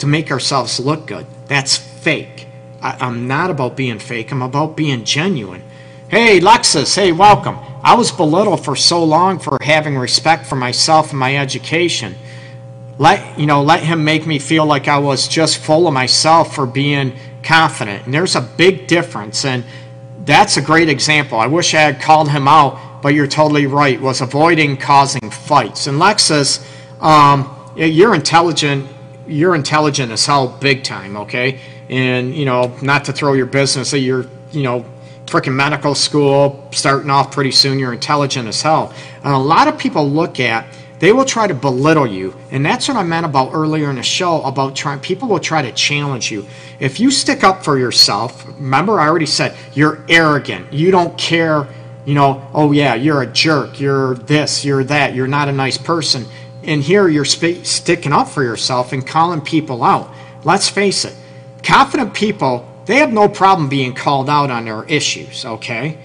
to 0.03 0.07
make 0.07 0.31
ourselves 0.31 0.81
look 0.81 1.07
good. 1.07 1.25
That's 1.47 1.77
fake. 1.77 2.45
I, 2.81 2.97
I'm 2.99 3.25
not 3.25 3.49
about 3.49 3.77
being 3.77 3.99
fake, 3.99 4.31
I'm 4.33 4.41
about 4.41 4.75
being 4.75 5.05
genuine. 5.05 5.63
Hey, 6.09 6.41
Lexus, 6.41 6.93
hey, 6.93 7.13
welcome. 7.13 7.57
I 7.81 7.95
was 7.95 8.11
belittled 8.11 8.65
for 8.65 8.75
so 8.75 9.01
long 9.03 9.39
for 9.39 9.57
having 9.61 9.97
respect 9.97 10.45
for 10.45 10.57
myself 10.57 11.11
and 11.11 11.19
my 11.19 11.37
education. 11.37 12.15
Let 12.99 13.39
you 13.39 13.45
know, 13.45 13.63
let 13.63 13.81
him 13.81 14.03
make 14.03 14.27
me 14.27 14.39
feel 14.39 14.65
like 14.65 14.89
I 14.89 14.97
was 14.97 15.29
just 15.29 15.57
full 15.57 15.87
of 15.87 15.93
myself 15.93 16.53
for 16.53 16.65
being 16.65 17.13
confident. 17.41 18.05
And 18.05 18.13
there's 18.13 18.35
a 18.35 18.41
big 18.41 18.87
difference. 18.87 19.45
And 19.45 19.63
that's 20.25 20.57
a 20.57 20.61
great 20.61 20.89
example. 20.89 21.39
I 21.39 21.47
wish 21.47 21.73
I 21.73 21.79
had 21.79 22.01
called 22.01 22.29
him 22.29 22.47
out, 22.47 23.01
but 23.01 23.13
you're 23.13 23.25
totally 23.25 23.67
right. 23.67 23.99
Was 23.99 24.19
avoiding 24.19 24.75
causing 24.75 25.29
fights. 25.31 25.87
And 25.87 25.97
Lexus, 25.97 26.61
um, 27.01 27.71
you're 27.75 28.13
intelligent. 28.13 28.87
You're 29.27 29.55
intelligent 29.55 30.11
as 30.11 30.25
hell, 30.25 30.47
big 30.47 30.83
time. 30.83 31.17
Okay, 31.17 31.59
and 31.89 32.35
you 32.35 32.45
know, 32.45 32.75
not 32.81 33.05
to 33.05 33.13
throw 33.13 33.33
your 33.33 33.45
business 33.45 33.93
at 33.93 34.01
your, 34.01 34.25
you 34.51 34.63
know, 34.63 34.85
freaking 35.25 35.53
medical 35.53 35.95
school, 35.95 36.67
starting 36.71 37.09
off 37.09 37.31
pretty 37.31 37.51
soon. 37.51 37.79
You're 37.79 37.93
intelligent 37.93 38.47
as 38.47 38.61
hell. 38.61 38.93
And 39.23 39.33
a 39.33 39.37
lot 39.37 39.67
of 39.67 39.77
people 39.77 40.07
look 40.09 40.39
at 40.39 40.65
they 41.03 41.11
will 41.11 41.25
try 41.25 41.47
to 41.47 41.53
belittle 41.53 42.07
you 42.07 42.33
and 42.51 42.65
that's 42.65 42.87
what 42.87 42.95
i 42.95 43.03
meant 43.03 43.25
about 43.25 43.51
earlier 43.53 43.89
in 43.89 43.97
the 43.97 44.03
show 44.03 44.41
about 44.43 44.73
trying 44.73 44.97
people 45.01 45.27
will 45.27 45.37
try 45.37 45.61
to 45.61 45.71
challenge 45.73 46.31
you 46.31 46.45
if 46.79 46.97
you 46.97 47.11
stick 47.11 47.43
up 47.43 47.61
for 47.61 47.77
yourself 47.77 48.45
remember 48.45 49.01
i 49.01 49.05
already 49.05 49.25
said 49.25 49.53
you're 49.73 50.01
arrogant 50.07 50.71
you 50.71 50.91
don't 50.91 51.17
care 51.17 51.67
you 52.05 52.13
know 52.13 52.47
oh 52.53 52.71
yeah 52.71 52.95
you're 52.95 53.21
a 53.21 53.27
jerk 53.27 53.81
you're 53.81 54.15
this 54.15 54.63
you're 54.63 54.83
that 54.85 55.13
you're 55.13 55.27
not 55.27 55.49
a 55.49 55.51
nice 55.51 55.77
person 55.77 56.25
and 56.63 56.81
here 56.81 57.07
you're 57.07 57.25
sp- 57.25 57.63
sticking 57.63 58.13
up 58.13 58.27
for 58.27 58.43
yourself 58.43 58.93
and 58.93 59.05
calling 59.05 59.41
people 59.41 59.83
out 59.83 60.09
let's 60.43 60.69
face 60.69 61.05
it 61.05 61.15
confident 61.63 62.13
people 62.13 62.67
they 62.85 62.97
have 62.97 63.13
no 63.13 63.29
problem 63.29 63.69
being 63.69 63.93
called 63.93 64.29
out 64.29 64.49
on 64.49 64.65
their 64.65 64.83
issues 64.85 65.45
okay 65.45 65.97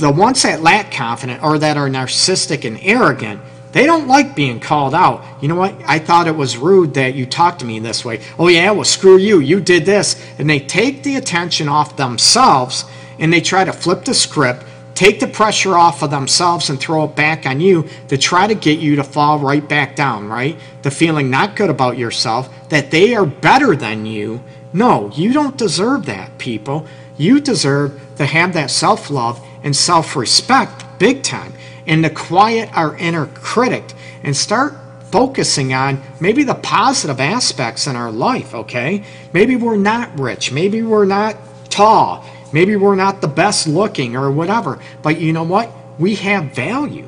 the 0.00 0.10
ones 0.10 0.42
that 0.42 0.60
lack 0.62 0.92
confidence 0.92 1.42
or 1.42 1.58
that 1.58 1.76
are 1.76 1.88
narcissistic 1.88 2.64
and 2.64 2.78
arrogant 2.82 3.40
they 3.76 3.84
don't 3.84 4.08
like 4.08 4.34
being 4.34 4.58
called 4.58 4.94
out. 4.94 5.22
You 5.42 5.48
know 5.48 5.54
what? 5.54 5.74
I 5.84 5.98
thought 5.98 6.28
it 6.28 6.34
was 6.34 6.56
rude 6.56 6.94
that 6.94 7.14
you 7.14 7.26
talked 7.26 7.58
to 7.58 7.66
me 7.66 7.78
this 7.78 8.06
way. 8.06 8.22
Oh, 8.38 8.48
yeah, 8.48 8.70
well, 8.70 8.84
screw 8.84 9.18
you. 9.18 9.38
You 9.38 9.60
did 9.60 9.84
this. 9.84 10.18
And 10.38 10.48
they 10.48 10.60
take 10.60 11.02
the 11.02 11.16
attention 11.16 11.68
off 11.68 11.94
themselves 11.94 12.86
and 13.18 13.30
they 13.30 13.42
try 13.42 13.66
to 13.66 13.74
flip 13.74 14.06
the 14.06 14.14
script, 14.14 14.64
take 14.96 15.20
the 15.20 15.26
pressure 15.26 15.76
off 15.76 16.02
of 16.02 16.10
themselves 16.10 16.70
and 16.70 16.80
throw 16.80 17.04
it 17.04 17.14
back 17.14 17.46
on 17.46 17.60
you 17.60 17.86
to 18.08 18.16
try 18.16 18.46
to 18.46 18.54
get 18.54 18.80
you 18.80 18.96
to 18.96 19.04
fall 19.04 19.38
right 19.38 19.66
back 19.68 19.94
down, 19.94 20.26
right? 20.26 20.58
The 20.82 20.90
feeling 20.90 21.30
not 21.30 21.54
good 21.54 21.70
about 21.70 21.98
yourself, 21.98 22.48
that 22.70 22.90
they 22.90 23.14
are 23.14 23.26
better 23.26 23.76
than 23.76 24.06
you. 24.06 24.42
No, 24.72 25.10
you 25.14 25.32
don't 25.32 25.56
deserve 25.56 26.06
that, 26.06 26.38
people. 26.38 26.86
You 27.18 27.40
deserve 27.40 28.00
to 28.16 28.26
have 28.26 28.54
that 28.54 28.70
self 28.70 29.10
love 29.10 29.40
and 29.62 29.76
self 29.76 30.16
respect 30.16 30.84
big 30.98 31.22
time 31.22 31.52
and 31.86 32.02
to 32.02 32.10
quiet 32.10 32.68
our 32.76 32.96
inner 32.96 33.26
critic 33.26 33.84
and 34.22 34.36
start 34.36 34.74
focusing 35.10 35.72
on 35.72 36.02
maybe 36.20 36.42
the 36.42 36.54
positive 36.54 37.20
aspects 37.20 37.86
in 37.86 37.96
our 37.96 38.10
life, 38.10 38.54
okay? 38.54 39.04
Maybe 39.32 39.56
we're 39.56 39.76
not 39.76 40.18
rich, 40.18 40.52
maybe 40.52 40.82
we're 40.82 41.04
not 41.04 41.36
tall, 41.70 42.24
maybe 42.56 42.74
we're 42.74 42.94
not 42.94 43.20
the 43.20 43.28
best 43.28 43.66
looking 43.66 44.16
or 44.16 44.30
whatever, 44.30 44.78
but 45.02 45.20
you 45.20 45.30
know 45.30 45.42
what? 45.42 45.70
We 45.98 46.14
have 46.14 46.54
value, 46.54 47.06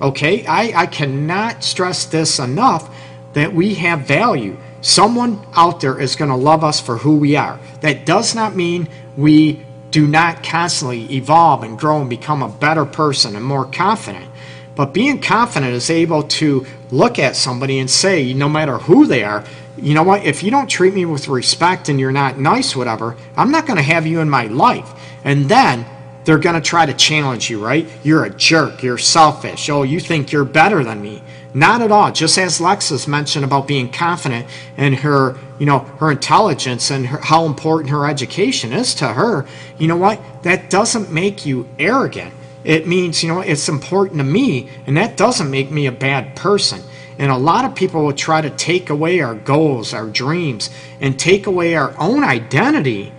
okay? 0.00 0.46
I, 0.46 0.82
I 0.82 0.86
cannot 0.86 1.64
stress 1.64 2.04
this 2.04 2.38
enough 2.38 2.94
that 3.32 3.52
we 3.52 3.74
have 3.74 4.06
value. 4.06 4.56
Someone 4.82 5.44
out 5.56 5.80
there 5.80 6.00
is 6.00 6.14
going 6.14 6.30
to 6.30 6.36
love 6.36 6.62
us 6.62 6.80
for 6.80 6.98
who 6.98 7.16
we 7.16 7.34
are. 7.34 7.58
That 7.80 8.06
does 8.06 8.36
not 8.36 8.54
mean 8.54 8.86
we 9.16 9.66
do 9.90 10.06
not 10.06 10.44
constantly 10.44 11.12
evolve 11.12 11.64
and 11.64 11.76
grow 11.76 12.00
and 12.00 12.08
become 12.08 12.40
a 12.44 12.48
better 12.48 12.84
person 12.84 13.34
and 13.34 13.44
more 13.44 13.64
confident. 13.64 14.30
But 14.76 14.94
being 14.94 15.20
confident 15.20 15.72
is 15.72 15.90
able 15.90 16.22
to 16.38 16.66
look 16.92 17.18
at 17.18 17.34
somebody 17.34 17.80
and 17.80 17.90
say, 17.90 18.32
no 18.32 18.48
matter 18.48 18.78
who 18.78 19.06
they 19.06 19.24
are, 19.24 19.44
you 19.76 19.94
know 19.94 20.02
what, 20.02 20.24
if 20.24 20.42
you 20.42 20.50
don't 20.50 20.68
treat 20.68 20.94
me 20.94 21.04
with 21.04 21.28
respect 21.28 21.88
and 21.88 21.98
you're 21.98 22.12
not 22.12 22.38
nice, 22.38 22.76
whatever, 22.76 23.16
I'm 23.36 23.50
not 23.50 23.66
going 23.66 23.76
to 23.76 23.82
have 23.82 24.06
you 24.06 24.20
in 24.20 24.30
my 24.30 24.46
life. 24.46 24.90
And 25.24 25.48
then 25.48 25.84
they're 26.24 26.38
going 26.38 26.54
to 26.54 26.60
try 26.60 26.86
to 26.86 26.94
challenge 26.94 27.50
you, 27.50 27.64
right? 27.64 27.86
You're 28.02 28.24
a 28.24 28.30
jerk. 28.30 28.82
You're 28.82 28.98
selfish. 28.98 29.68
Oh, 29.68 29.82
you 29.82 30.00
think 30.00 30.32
you're 30.32 30.44
better 30.44 30.82
than 30.84 31.02
me. 31.02 31.22
Not 31.52 31.82
at 31.82 31.92
all. 31.92 32.10
Just 32.10 32.36
as 32.38 32.58
Lexus 32.58 33.06
mentioned 33.06 33.44
about 33.44 33.68
being 33.68 33.90
confident 33.90 34.46
in 34.76 34.94
her, 34.94 35.36
you 35.58 35.66
know, 35.66 35.80
her 35.80 36.10
intelligence 36.10 36.90
and 36.90 37.06
her, 37.06 37.18
how 37.18 37.46
important 37.46 37.90
her 37.90 38.06
education 38.06 38.72
is 38.72 38.94
to 38.96 39.08
her, 39.08 39.46
you 39.78 39.86
know 39.86 39.96
what? 39.96 40.20
That 40.42 40.70
doesn't 40.70 41.12
make 41.12 41.46
you 41.46 41.68
arrogant. 41.78 42.34
It 42.64 42.88
means, 42.88 43.22
you 43.22 43.28
know, 43.28 43.40
it's 43.40 43.68
important 43.68 44.18
to 44.18 44.24
me, 44.24 44.68
and 44.86 44.96
that 44.96 45.16
doesn't 45.16 45.50
make 45.50 45.70
me 45.70 45.86
a 45.86 45.92
bad 45.92 46.34
person. 46.34 46.80
And 47.18 47.30
a 47.30 47.36
lot 47.36 47.64
of 47.64 47.74
people 47.74 48.04
will 48.04 48.12
try 48.12 48.40
to 48.40 48.50
take 48.50 48.90
away 48.90 49.20
our 49.20 49.34
goals, 49.34 49.94
our 49.94 50.06
dreams, 50.06 50.70
and 51.00 51.18
take 51.18 51.46
away 51.46 51.74
our 51.74 51.94
own 51.98 52.24
identity, 52.24 53.12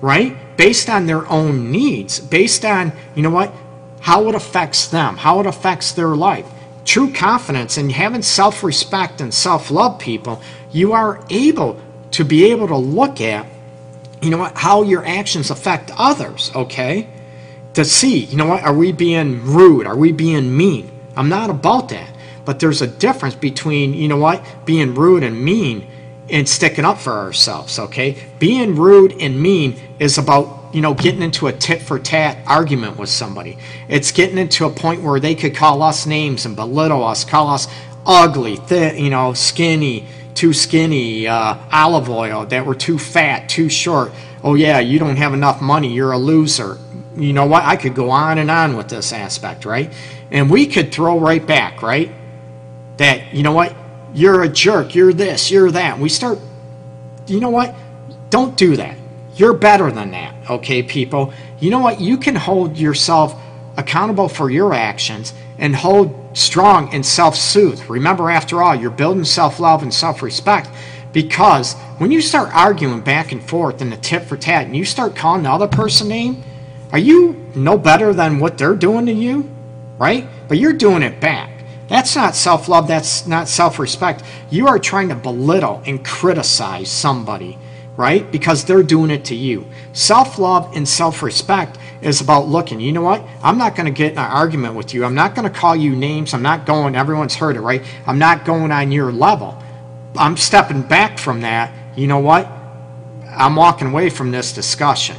right? 0.00 0.36
Based 0.56 0.88
on 0.88 1.06
their 1.06 1.26
own 1.28 1.70
needs, 1.70 2.18
based 2.20 2.64
on, 2.64 2.92
you 3.14 3.22
know 3.22 3.30
what, 3.30 3.52
how 4.00 4.28
it 4.28 4.34
affects 4.34 4.86
them, 4.88 5.16
how 5.16 5.40
it 5.40 5.46
affects 5.46 5.92
their 5.92 6.08
life 6.08 6.46
true 6.84 7.12
confidence 7.12 7.76
and 7.76 7.90
having 7.92 8.22
self 8.22 8.62
respect 8.62 9.20
and 9.20 9.32
self 9.32 9.70
love, 9.70 9.98
people, 9.98 10.42
you 10.70 10.92
are 10.92 11.24
able 11.30 11.80
to 12.12 12.24
be 12.24 12.50
able 12.50 12.68
to 12.68 12.76
look 12.76 13.20
at, 13.20 13.46
you 14.20 14.30
know 14.30 14.38
what, 14.38 14.56
how 14.56 14.82
your 14.82 15.04
actions 15.04 15.50
affect 15.50 15.90
others, 15.96 16.50
okay? 16.54 17.08
To 17.74 17.84
see, 17.84 18.18
you 18.18 18.36
know 18.36 18.46
what, 18.46 18.62
are 18.62 18.74
we 18.74 18.92
being 18.92 19.44
rude? 19.44 19.86
Are 19.86 19.96
we 19.96 20.12
being 20.12 20.54
mean? 20.56 20.90
I'm 21.16 21.28
not 21.28 21.50
about 21.50 21.88
that. 21.90 22.08
But 22.44 22.60
there's 22.60 22.82
a 22.82 22.86
difference 22.86 23.34
between, 23.34 23.94
you 23.94 24.08
know 24.08 24.16
what, 24.16 24.44
being 24.64 24.94
rude 24.94 25.22
and 25.22 25.44
mean 25.44 25.86
and 26.28 26.48
sticking 26.48 26.84
up 26.84 26.98
for 26.98 27.12
ourselves, 27.12 27.78
okay? 27.78 28.16
Being 28.38 28.76
rude 28.76 29.12
and 29.20 29.40
mean 29.40 29.76
is 29.98 30.18
about 30.18 30.62
you 30.72 30.80
know, 30.80 30.94
getting 30.94 31.22
into 31.22 31.46
a 31.46 31.52
tit 31.52 31.82
for 31.82 31.98
tat 31.98 32.38
argument 32.46 32.96
with 32.96 33.08
somebody. 33.08 33.58
It's 33.88 34.10
getting 34.10 34.38
into 34.38 34.64
a 34.64 34.70
point 34.70 35.02
where 35.02 35.20
they 35.20 35.34
could 35.34 35.54
call 35.54 35.82
us 35.82 36.06
names 36.06 36.46
and 36.46 36.56
belittle 36.56 37.04
us, 37.04 37.24
call 37.24 37.48
us 37.48 37.68
ugly, 38.06 38.56
thin, 38.56 39.02
you 39.02 39.10
know, 39.10 39.34
skinny, 39.34 40.06
too 40.34 40.52
skinny, 40.52 41.26
uh, 41.26 41.56
Olive 41.70 42.08
Oyl, 42.08 42.46
that 42.46 42.66
we're 42.66 42.74
too 42.74 42.98
fat, 42.98 43.48
too 43.48 43.68
short. 43.68 44.12
Oh, 44.42 44.54
yeah, 44.54 44.80
you 44.80 44.98
don't 44.98 45.16
have 45.16 45.34
enough 45.34 45.60
money, 45.60 45.92
you're 45.92 46.12
a 46.12 46.18
loser. 46.18 46.78
You 47.16 47.34
know 47.34 47.44
what? 47.44 47.62
I 47.64 47.76
could 47.76 47.94
go 47.94 48.10
on 48.10 48.38
and 48.38 48.50
on 48.50 48.76
with 48.76 48.88
this 48.88 49.12
aspect, 49.12 49.66
right? 49.66 49.92
And 50.30 50.50
we 50.50 50.66
could 50.66 50.90
throw 50.92 51.20
right 51.20 51.46
back, 51.46 51.82
right? 51.82 52.10
That, 52.98 53.34
you 53.34 53.42
know 53.42 53.52
what? 53.52 53.74
You're 54.14 54.42
a 54.42 54.48
jerk, 54.48 54.94
you're 54.94 55.12
this, 55.12 55.50
you're 55.50 55.70
that. 55.70 55.98
We 55.98 56.08
start, 56.08 56.38
you 57.26 57.40
know 57.40 57.50
what? 57.50 57.74
Don't 58.30 58.56
do 58.56 58.76
that 58.76 58.96
you're 59.36 59.54
better 59.54 59.90
than 59.90 60.10
that, 60.10 60.34
okay, 60.50 60.82
people? 60.82 61.32
You 61.58 61.70
know 61.70 61.78
what? 61.78 62.00
You 62.00 62.16
can 62.16 62.34
hold 62.34 62.76
yourself 62.76 63.40
accountable 63.76 64.28
for 64.28 64.50
your 64.50 64.74
actions 64.74 65.32
and 65.58 65.74
hold 65.74 66.36
strong 66.36 66.92
and 66.92 67.04
self 67.04 67.36
soothe. 67.36 67.80
Remember, 67.88 68.30
after 68.30 68.62
all, 68.62 68.74
you're 68.74 68.90
building 68.90 69.24
self 69.24 69.58
love 69.58 69.82
and 69.82 69.92
self 69.92 70.22
respect 70.22 70.68
because 71.12 71.74
when 71.98 72.10
you 72.10 72.20
start 72.20 72.54
arguing 72.54 73.00
back 73.00 73.32
and 73.32 73.42
forth 73.42 73.80
in 73.80 73.90
the 73.90 73.96
tit 73.96 74.22
for 74.24 74.36
tat 74.36 74.66
and 74.66 74.76
you 74.76 74.84
start 74.84 75.14
calling 75.14 75.42
the 75.42 75.50
other 75.50 75.68
person 75.68 76.08
name, 76.08 76.42
are 76.90 76.98
you 76.98 77.50
no 77.54 77.78
better 77.78 78.12
than 78.12 78.38
what 78.38 78.58
they're 78.58 78.74
doing 78.74 79.06
to 79.06 79.12
you? 79.12 79.50
Right? 79.98 80.26
But 80.48 80.58
you're 80.58 80.72
doing 80.72 81.02
it 81.02 81.20
back. 81.20 81.51
That's 81.92 82.16
not 82.16 82.34
self 82.34 82.68
love, 82.68 82.88
that's 82.88 83.26
not 83.26 83.48
self 83.48 83.78
respect. 83.78 84.24
You 84.50 84.66
are 84.66 84.78
trying 84.78 85.10
to 85.10 85.14
belittle 85.14 85.82
and 85.84 86.02
criticize 86.04 86.90
somebody 86.90 87.58
right? 87.96 88.30
Because 88.32 88.64
they're 88.64 88.82
doing 88.82 89.10
it 89.10 89.26
to 89.26 89.34
you. 89.34 89.66
Self 89.92 90.38
love 90.38 90.74
and 90.74 90.88
self 90.88 91.22
respect 91.22 91.78
is 92.00 92.20
about 92.20 92.48
looking, 92.48 92.80
you 92.80 92.92
know 92.92 93.02
what? 93.02 93.22
I'm 93.42 93.58
not 93.58 93.76
going 93.76 93.86
to 93.86 93.92
get 93.92 94.12
in 94.12 94.18
an 94.18 94.30
argument 94.30 94.74
with 94.74 94.94
you. 94.94 95.04
I'm 95.04 95.14
not 95.14 95.34
going 95.34 95.50
to 95.50 95.54
call 95.56 95.76
you 95.76 95.94
names. 95.94 96.34
I'm 96.34 96.42
not 96.42 96.66
going, 96.66 96.96
everyone's 96.96 97.34
heard 97.34 97.56
it, 97.56 97.60
right? 97.60 97.82
I'm 98.06 98.18
not 98.18 98.44
going 98.44 98.72
on 98.72 98.90
your 98.92 99.12
level. 99.12 99.62
I'm 100.16 100.36
stepping 100.36 100.82
back 100.82 101.18
from 101.18 101.42
that. 101.42 101.72
You 101.96 102.06
know 102.06 102.18
what? 102.18 102.48
I'm 103.28 103.56
walking 103.56 103.88
away 103.88 104.10
from 104.10 104.30
this 104.30 104.52
discussion. 104.52 105.16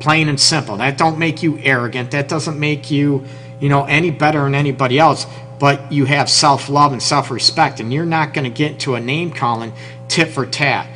Plain 0.00 0.28
and 0.28 0.40
simple. 0.40 0.76
That 0.76 0.96
don't 0.96 1.18
make 1.18 1.42
you 1.42 1.58
arrogant. 1.58 2.12
That 2.12 2.28
doesn't 2.28 2.58
make 2.58 2.90
you, 2.90 3.24
you 3.60 3.68
know, 3.68 3.84
any 3.84 4.10
better 4.10 4.44
than 4.44 4.54
anybody 4.54 4.98
else. 4.98 5.26
But 5.58 5.90
you 5.92 6.04
have 6.04 6.30
self 6.30 6.68
love 6.68 6.92
and 6.92 7.02
self 7.02 7.30
respect, 7.30 7.80
and 7.80 7.92
you're 7.92 8.06
not 8.06 8.34
going 8.34 8.44
to 8.44 8.50
get 8.50 8.80
to 8.80 8.94
a 8.94 9.00
name 9.00 9.32
calling 9.32 9.72
tit 10.08 10.28
for 10.28 10.46
tat 10.46 10.88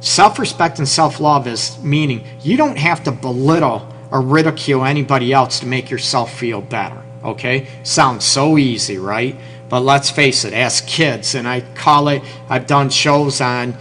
Self 0.00 0.38
respect 0.38 0.78
and 0.78 0.88
self 0.88 1.20
love 1.20 1.46
is 1.46 1.78
meaning 1.82 2.24
you 2.42 2.56
don't 2.56 2.78
have 2.78 3.04
to 3.04 3.12
belittle 3.12 3.86
or 4.10 4.22
ridicule 4.22 4.84
anybody 4.84 5.32
else 5.32 5.60
to 5.60 5.66
make 5.66 5.90
yourself 5.90 6.36
feel 6.36 6.62
better. 6.62 7.00
Okay? 7.22 7.68
Sounds 7.82 8.24
so 8.24 8.56
easy, 8.56 8.96
right? 8.96 9.36
But 9.68 9.80
let's 9.80 10.10
face 10.10 10.44
it, 10.44 10.54
as 10.54 10.80
kids, 10.80 11.34
and 11.34 11.46
I 11.46 11.60
call 11.74 12.08
it, 12.08 12.22
I've 12.48 12.66
done 12.66 12.88
shows 12.88 13.40
on 13.40 13.76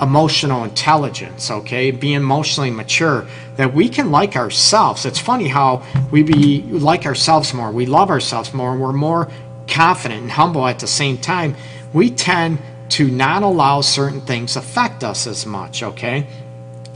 emotional 0.00 0.64
intelligence, 0.64 1.50
okay? 1.50 1.90
Being 1.90 2.16
emotionally 2.16 2.70
mature, 2.70 3.26
that 3.56 3.72
we 3.74 3.88
can 3.88 4.10
like 4.10 4.36
ourselves. 4.36 5.06
It's 5.06 5.18
funny 5.18 5.48
how 5.48 5.82
we 6.12 6.22
be 6.22 6.62
like 6.62 7.06
ourselves 7.06 7.54
more, 7.54 7.72
we 7.72 7.86
love 7.86 8.10
ourselves 8.10 8.52
more, 8.52 8.72
and 8.72 8.80
we're 8.80 8.92
more 8.92 9.28
confident 9.66 10.22
and 10.22 10.30
humble 10.30 10.66
at 10.66 10.78
the 10.78 10.86
same 10.86 11.18
time. 11.18 11.56
We 11.92 12.10
tend 12.10 12.58
to 12.90 13.08
not 13.08 13.42
allow 13.42 13.80
certain 13.80 14.20
things 14.20 14.56
affect 14.56 15.02
us 15.02 15.26
as 15.26 15.46
much, 15.46 15.82
okay? 15.82 16.26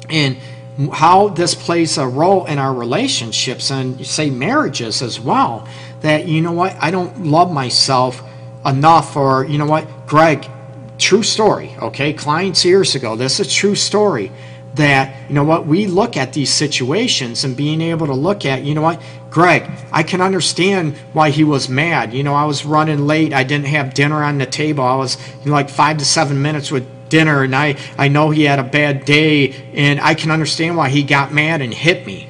And 0.08 0.36
how 0.92 1.28
this 1.28 1.54
plays 1.54 1.98
a 1.98 2.06
role 2.06 2.44
in 2.46 2.58
our 2.58 2.72
relationships 2.72 3.70
and 3.70 4.06
say 4.06 4.30
marriages 4.30 5.02
as 5.02 5.18
well. 5.18 5.66
That, 6.02 6.28
you 6.28 6.40
know 6.40 6.52
what, 6.52 6.76
I 6.80 6.92
don't 6.92 7.24
love 7.24 7.52
myself 7.52 8.22
enough, 8.64 9.16
or, 9.16 9.44
you 9.44 9.58
know 9.58 9.66
what, 9.66 10.06
Greg, 10.06 10.48
true 10.98 11.22
story, 11.24 11.74
okay? 11.80 12.12
Clients 12.12 12.64
years 12.64 12.94
ago, 12.94 13.16
this 13.16 13.40
is 13.40 13.48
a 13.48 13.50
true 13.50 13.74
story 13.74 14.30
that, 14.74 15.28
you 15.28 15.34
know 15.34 15.42
what, 15.42 15.66
we 15.66 15.86
look 15.86 16.16
at 16.16 16.32
these 16.32 16.52
situations 16.52 17.42
and 17.42 17.56
being 17.56 17.80
able 17.80 18.06
to 18.06 18.14
look 18.14 18.44
at, 18.44 18.62
you 18.62 18.74
know 18.74 18.82
what, 18.82 19.02
Greg, 19.30 19.70
I 19.92 20.02
can 20.02 20.20
understand 20.20 20.96
why 21.12 21.30
he 21.30 21.44
was 21.44 21.68
mad. 21.68 22.14
You 22.14 22.22
know, 22.22 22.34
I 22.34 22.44
was 22.44 22.64
running 22.64 23.06
late. 23.06 23.32
I 23.34 23.44
didn't 23.44 23.66
have 23.66 23.94
dinner 23.94 24.22
on 24.22 24.38
the 24.38 24.46
table. 24.46 24.84
I 24.84 24.96
was 24.96 25.18
you 25.40 25.50
know, 25.50 25.52
like 25.52 25.68
five 25.68 25.98
to 25.98 26.04
seven 26.04 26.40
minutes 26.40 26.70
with 26.70 26.86
dinner, 27.08 27.42
and 27.42 27.54
I, 27.54 27.76
I 27.96 28.08
know 28.08 28.30
he 28.30 28.44
had 28.44 28.58
a 28.58 28.64
bad 28.64 29.04
day, 29.04 29.54
and 29.74 30.00
I 30.00 30.14
can 30.14 30.30
understand 30.30 30.76
why 30.76 30.88
he 30.88 31.02
got 31.02 31.32
mad 31.32 31.60
and 31.60 31.72
hit 31.72 32.06
me. 32.06 32.28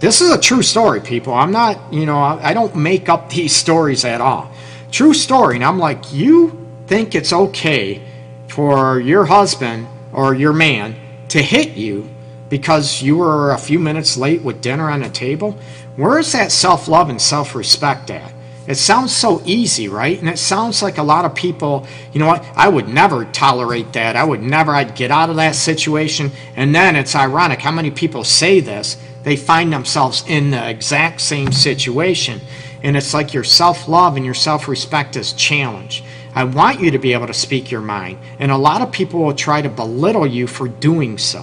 This 0.00 0.20
is 0.20 0.30
a 0.30 0.40
true 0.40 0.62
story, 0.62 1.00
people. 1.00 1.34
I'm 1.34 1.52
not, 1.52 1.92
you 1.92 2.06
know, 2.06 2.18
I, 2.18 2.50
I 2.50 2.54
don't 2.54 2.74
make 2.76 3.08
up 3.08 3.30
these 3.30 3.54
stories 3.54 4.04
at 4.04 4.20
all. 4.20 4.50
True 4.90 5.14
story. 5.14 5.56
And 5.56 5.64
I'm 5.64 5.78
like, 5.78 6.12
you 6.12 6.66
think 6.86 7.14
it's 7.14 7.32
okay 7.32 8.02
for 8.48 8.98
your 8.98 9.26
husband 9.26 9.86
or 10.12 10.34
your 10.34 10.52
man 10.52 10.96
to 11.28 11.42
hit 11.42 11.76
you 11.76 12.08
because 12.48 13.02
you 13.02 13.16
were 13.16 13.52
a 13.52 13.58
few 13.58 13.78
minutes 13.78 14.16
late 14.16 14.42
with 14.42 14.60
dinner 14.60 14.90
on 14.90 15.00
the 15.00 15.10
table? 15.10 15.58
Where 15.96 16.18
is 16.18 16.32
that 16.32 16.52
self 16.52 16.88
love 16.88 17.08
and 17.10 17.20
self 17.20 17.54
respect 17.54 18.10
at? 18.10 18.32
It 18.68 18.76
sounds 18.76 19.16
so 19.16 19.40
easy, 19.46 19.88
right? 19.88 20.18
And 20.18 20.28
it 20.28 20.38
sounds 20.38 20.82
like 20.82 20.98
a 20.98 21.02
lot 21.02 21.24
of 21.24 21.34
people, 21.34 21.86
you 22.12 22.20
know 22.20 22.26
what? 22.26 22.44
I 22.54 22.68
would 22.68 22.86
never 22.86 23.24
tolerate 23.24 23.94
that. 23.94 24.14
I 24.14 24.22
would 24.22 24.42
never, 24.42 24.72
I'd 24.72 24.94
get 24.94 25.10
out 25.10 25.30
of 25.30 25.36
that 25.36 25.54
situation. 25.54 26.30
And 26.54 26.74
then 26.74 26.94
it's 26.94 27.16
ironic 27.16 27.60
how 27.60 27.70
many 27.70 27.90
people 27.90 28.24
say 28.24 28.60
this. 28.60 28.98
They 29.22 29.36
find 29.36 29.72
themselves 29.72 30.22
in 30.28 30.50
the 30.50 30.68
exact 30.68 31.22
same 31.22 31.50
situation. 31.50 32.42
And 32.82 32.94
it's 32.94 33.14
like 33.14 33.32
your 33.32 33.42
self 33.42 33.88
love 33.88 34.16
and 34.16 34.24
your 34.24 34.34
self 34.34 34.68
respect 34.68 35.16
is 35.16 35.32
challenged. 35.32 36.04
I 36.34 36.44
want 36.44 36.78
you 36.78 36.90
to 36.90 36.98
be 36.98 37.14
able 37.14 37.26
to 37.26 37.34
speak 37.34 37.70
your 37.70 37.80
mind. 37.80 38.18
And 38.38 38.52
a 38.52 38.56
lot 38.56 38.82
of 38.82 38.92
people 38.92 39.20
will 39.20 39.34
try 39.34 39.62
to 39.62 39.68
belittle 39.70 40.26
you 40.26 40.46
for 40.46 40.68
doing 40.68 41.16
so. 41.16 41.42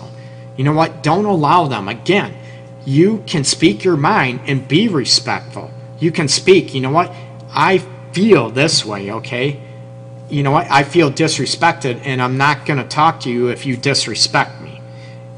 You 0.57 0.63
know 0.63 0.73
what? 0.73 1.03
Don't 1.03 1.25
allow 1.25 1.67
them. 1.67 1.87
Again, 1.87 2.35
you 2.85 3.23
can 3.25 3.43
speak 3.43 3.83
your 3.83 3.97
mind 3.97 4.41
and 4.47 4.67
be 4.67 4.87
respectful. 4.87 5.71
You 5.99 6.11
can 6.11 6.27
speak, 6.27 6.73
you 6.73 6.81
know 6.81 6.91
what? 6.91 7.11
I 7.49 7.79
feel 8.11 8.49
this 8.49 8.85
way, 8.85 9.11
okay? 9.11 9.59
You 10.29 10.43
know 10.43 10.51
what? 10.51 10.69
I 10.69 10.83
feel 10.83 11.11
disrespected 11.11 12.01
and 12.05 12.21
I'm 12.21 12.37
not 12.37 12.65
going 12.65 12.79
to 12.79 12.87
talk 12.87 13.21
to 13.21 13.31
you 13.31 13.47
if 13.47 13.65
you 13.65 13.75
disrespect 13.75 14.61
me. 14.61 14.81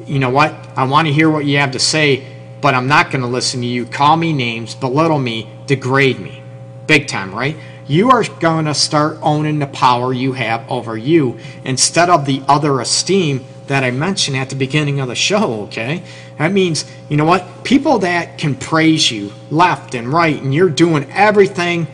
You 0.06 0.20
know 0.20 0.30
what? 0.30 0.54
I 0.76 0.86
want 0.86 1.08
to 1.08 1.14
hear 1.14 1.30
what 1.30 1.46
you 1.46 1.58
have 1.58 1.72
to 1.72 1.80
say, 1.80 2.26
but 2.62 2.74
I'm 2.74 2.88
not 2.88 3.12
going 3.12 3.22
to 3.22 3.28
listen 3.28 3.62
to 3.62 3.68
you 3.68 3.86
call 3.86 4.18
me 4.18 4.34
names, 4.34 4.76
belittle 4.76 5.20
me, 5.20 5.50
degrade 5.66 6.20
me. 6.20 6.42
Big 6.86 7.08
time, 7.08 7.34
right? 7.34 7.56
You 7.88 8.12
are 8.12 8.24
going 8.24 8.66
to 8.66 8.74
start 8.74 9.18
owning 9.22 9.60
the 9.60 9.68
power 9.68 10.14
you 10.14 10.34
have 10.34 10.70
over 10.70 10.98
you 10.98 11.40
instead 11.64 12.10
of 12.10 12.26
the 12.26 12.42
other 12.48 12.80
esteem 12.80 13.46
that 13.68 13.84
I 13.84 13.92
mentioned 13.92 14.38
at 14.38 14.50
the 14.50 14.56
beginning 14.56 15.00
of 15.00 15.08
the 15.08 15.16
show, 15.16 15.64
okay? 15.64 16.04
That 16.38 16.52
means, 16.52 16.86
you 17.10 17.18
know 17.18 17.26
what? 17.26 17.64
People 17.64 18.00
that 18.00 18.38
can 18.38 18.56
praise 18.56 19.12
you 19.12 19.32
left 19.52 19.96
and 19.96 20.08
right 20.08 20.42
and 20.42 20.54
you're 20.54 20.70
doing 20.70 21.10
everything, 21.12 21.88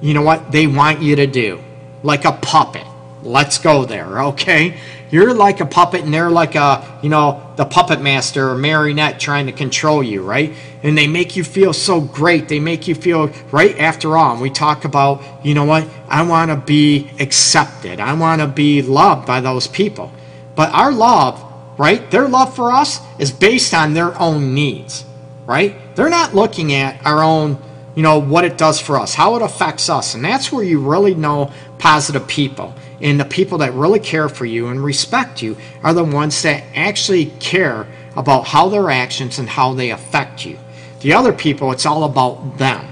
you 0.00 0.14
know 0.14 0.22
what, 0.22 0.52
they 0.52 0.66
want 0.66 1.02
you 1.02 1.16
to 1.16 1.26
do. 1.26 1.62
Like 2.02 2.24
a 2.24 2.32
puppet. 2.32 2.86
Let's 3.22 3.58
go 3.58 3.84
there, 3.84 4.22
okay? 4.22 4.78
You're 5.10 5.34
like 5.34 5.60
a 5.60 5.66
puppet 5.66 6.02
and 6.02 6.14
they're 6.14 6.30
like 6.30 6.54
a, 6.54 7.00
you 7.02 7.08
know, 7.08 7.52
the 7.56 7.64
puppet 7.64 8.00
master 8.00 8.50
or 8.50 8.56
marionette 8.56 9.18
trying 9.18 9.46
to 9.46 9.52
control 9.52 10.02
you, 10.02 10.22
right? 10.22 10.54
And 10.82 10.96
they 10.96 11.08
make 11.08 11.34
you 11.34 11.42
feel 11.42 11.72
so 11.72 12.00
great. 12.00 12.48
They 12.48 12.60
make 12.60 12.86
you 12.86 12.94
feel, 12.94 13.32
right 13.50 13.76
after 13.78 14.16
all, 14.16 14.40
we 14.40 14.50
talk 14.50 14.84
about, 14.84 15.22
you 15.42 15.54
know 15.54 15.64
what, 15.64 15.88
I 16.08 16.22
want 16.22 16.50
to 16.50 16.56
be 16.56 17.10
accepted. 17.18 17.98
I 17.98 18.12
want 18.12 18.40
to 18.40 18.46
be 18.46 18.82
loved 18.82 19.26
by 19.26 19.40
those 19.40 19.66
people. 19.66 20.12
But 20.58 20.74
our 20.74 20.90
love, 20.90 21.40
right, 21.78 22.10
their 22.10 22.26
love 22.26 22.56
for 22.56 22.72
us 22.72 22.98
is 23.20 23.30
based 23.30 23.72
on 23.72 23.94
their 23.94 24.20
own 24.20 24.54
needs, 24.54 25.04
right? 25.46 25.94
They're 25.94 26.10
not 26.10 26.34
looking 26.34 26.72
at 26.72 27.06
our 27.06 27.22
own, 27.22 27.62
you 27.94 28.02
know, 28.02 28.18
what 28.18 28.44
it 28.44 28.58
does 28.58 28.80
for 28.80 28.98
us, 28.98 29.14
how 29.14 29.36
it 29.36 29.42
affects 29.42 29.88
us. 29.88 30.14
And 30.16 30.24
that's 30.24 30.50
where 30.50 30.64
you 30.64 30.80
really 30.80 31.14
know 31.14 31.52
positive 31.78 32.26
people. 32.26 32.74
And 33.00 33.20
the 33.20 33.24
people 33.24 33.58
that 33.58 33.72
really 33.74 34.00
care 34.00 34.28
for 34.28 34.46
you 34.46 34.66
and 34.66 34.82
respect 34.82 35.42
you 35.42 35.56
are 35.84 35.94
the 35.94 36.02
ones 36.02 36.42
that 36.42 36.64
actually 36.74 37.26
care 37.38 37.86
about 38.16 38.48
how 38.48 38.68
their 38.68 38.90
actions 38.90 39.38
and 39.38 39.48
how 39.48 39.74
they 39.74 39.92
affect 39.92 40.44
you. 40.44 40.58
The 41.02 41.12
other 41.12 41.32
people, 41.32 41.70
it's 41.70 41.86
all 41.86 42.02
about 42.02 42.58
them. 42.58 42.84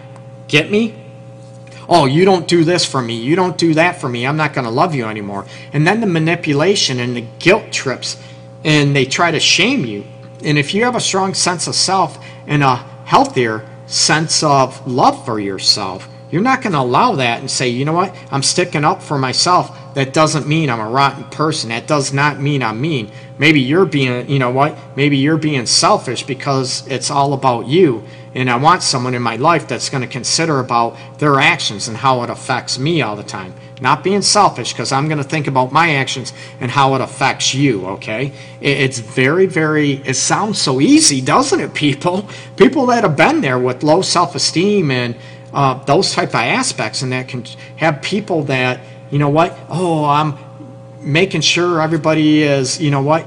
Get 0.46 0.70
me? 0.70 0.94
Oh, 1.88 2.06
you 2.06 2.24
don't 2.24 2.48
do 2.48 2.64
this 2.64 2.84
for 2.84 3.00
me, 3.00 3.14
you 3.14 3.36
don't 3.36 3.58
do 3.58 3.74
that 3.74 4.00
for 4.00 4.08
me, 4.08 4.26
I'm 4.26 4.36
not 4.36 4.52
going 4.52 4.64
to 4.64 4.70
love 4.70 4.94
you 4.94 5.06
anymore. 5.06 5.46
And 5.72 5.86
then 5.86 6.00
the 6.00 6.06
manipulation 6.06 7.00
and 7.00 7.16
the 7.16 7.24
guilt 7.38 7.72
trips, 7.72 8.16
and 8.64 8.94
they 8.94 9.04
try 9.04 9.30
to 9.30 9.40
shame 9.40 9.84
you. 9.84 10.04
And 10.44 10.58
if 10.58 10.74
you 10.74 10.84
have 10.84 10.96
a 10.96 11.00
strong 11.00 11.34
sense 11.34 11.66
of 11.66 11.74
self 11.74 12.18
and 12.46 12.62
a 12.62 12.76
healthier 13.04 13.68
sense 13.86 14.42
of 14.42 14.86
love 14.86 15.24
for 15.24 15.38
yourself, 15.38 16.08
you're 16.30 16.42
not 16.42 16.60
going 16.60 16.72
to 16.72 16.80
allow 16.80 17.14
that 17.16 17.38
and 17.40 17.50
say, 17.50 17.68
you 17.68 17.84
know 17.84 17.92
what, 17.92 18.14
I'm 18.32 18.42
sticking 18.42 18.84
up 18.84 19.00
for 19.00 19.16
myself. 19.16 19.94
That 19.94 20.12
doesn't 20.12 20.46
mean 20.46 20.68
I'm 20.68 20.80
a 20.80 20.90
rotten 20.90 21.24
person. 21.24 21.70
That 21.70 21.86
does 21.86 22.12
not 22.12 22.40
mean 22.40 22.62
I'm 22.62 22.80
mean. 22.80 23.10
Maybe 23.38 23.60
you're 23.60 23.86
being, 23.86 24.28
you 24.28 24.38
know 24.38 24.50
what, 24.50 24.76
maybe 24.96 25.16
you're 25.16 25.36
being 25.36 25.66
selfish 25.66 26.24
because 26.24 26.86
it's 26.88 27.10
all 27.10 27.32
about 27.32 27.68
you 27.68 28.02
and 28.36 28.50
I 28.50 28.56
want 28.56 28.82
someone 28.82 29.14
in 29.14 29.22
my 29.22 29.36
life 29.36 29.66
that's 29.66 29.88
going 29.88 30.02
to 30.02 30.08
consider 30.08 30.60
about 30.60 30.94
their 31.18 31.40
actions 31.40 31.88
and 31.88 31.96
how 31.96 32.22
it 32.22 32.28
affects 32.28 32.78
me 32.78 33.00
all 33.00 33.16
the 33.16 33.22
time. 33.22 33.54
Not 33.80 34.04
being 34.04 34.20
selfish 34.20 34.74
because 34.74 34.92
I'm 34.92 35.08
going 35.08 35.16
to 35.16 35.24
think 35.24 35.46
about 35.46 35.72
my 35.72 35.94
actions 35.94 36.34
and 36.60 36.70
how 36.70 36.94
it 36.96 37.00
affects 37.00 37.54
you, 37.54 37.86
okay? 37.86 38.32
It's 38.60 38.98
very, 38.98 39.46
very, 39.46 39.92
it 40.04 40.14
sounds 40.14 40.60
so 40.60 40.82
easy, 40.82 41.22
doesn't 41.22 41.60
it, 41.60 41.72
people? 41.86 42.28
People 42.58 42.84
that 42.86 43.04
have 43.04 43.16
been 43.16 43.40
there 43.40 43.58
with 43.58 43.82
low 43.82 44.02
self 44.02 44.34
esteem 44.34 44.90
and 44.90 45.16
uh, 45.54 45.82
those 45.84 46.12
type 46.12 46.30
of 46.30 46.34
aspects 46.34 47.00
and 47.00 47.12
that 47.12 47.28
can 47.28 47.42
have 47.76 48.02
people 48.02 48.42
that, 48.44 48.80
you 49.10 49.18
know 49.18 49.30
what, 49.30 49.58
oh, 49.70 50.04
I'm 50.04 50.36
making 51.00 51.40
sure 51.40 51.80
everybody 51.80 52.42
is, 52.42 52.82
you 52.82 52.90
know 52.90 53.02
what, 53.02 53.26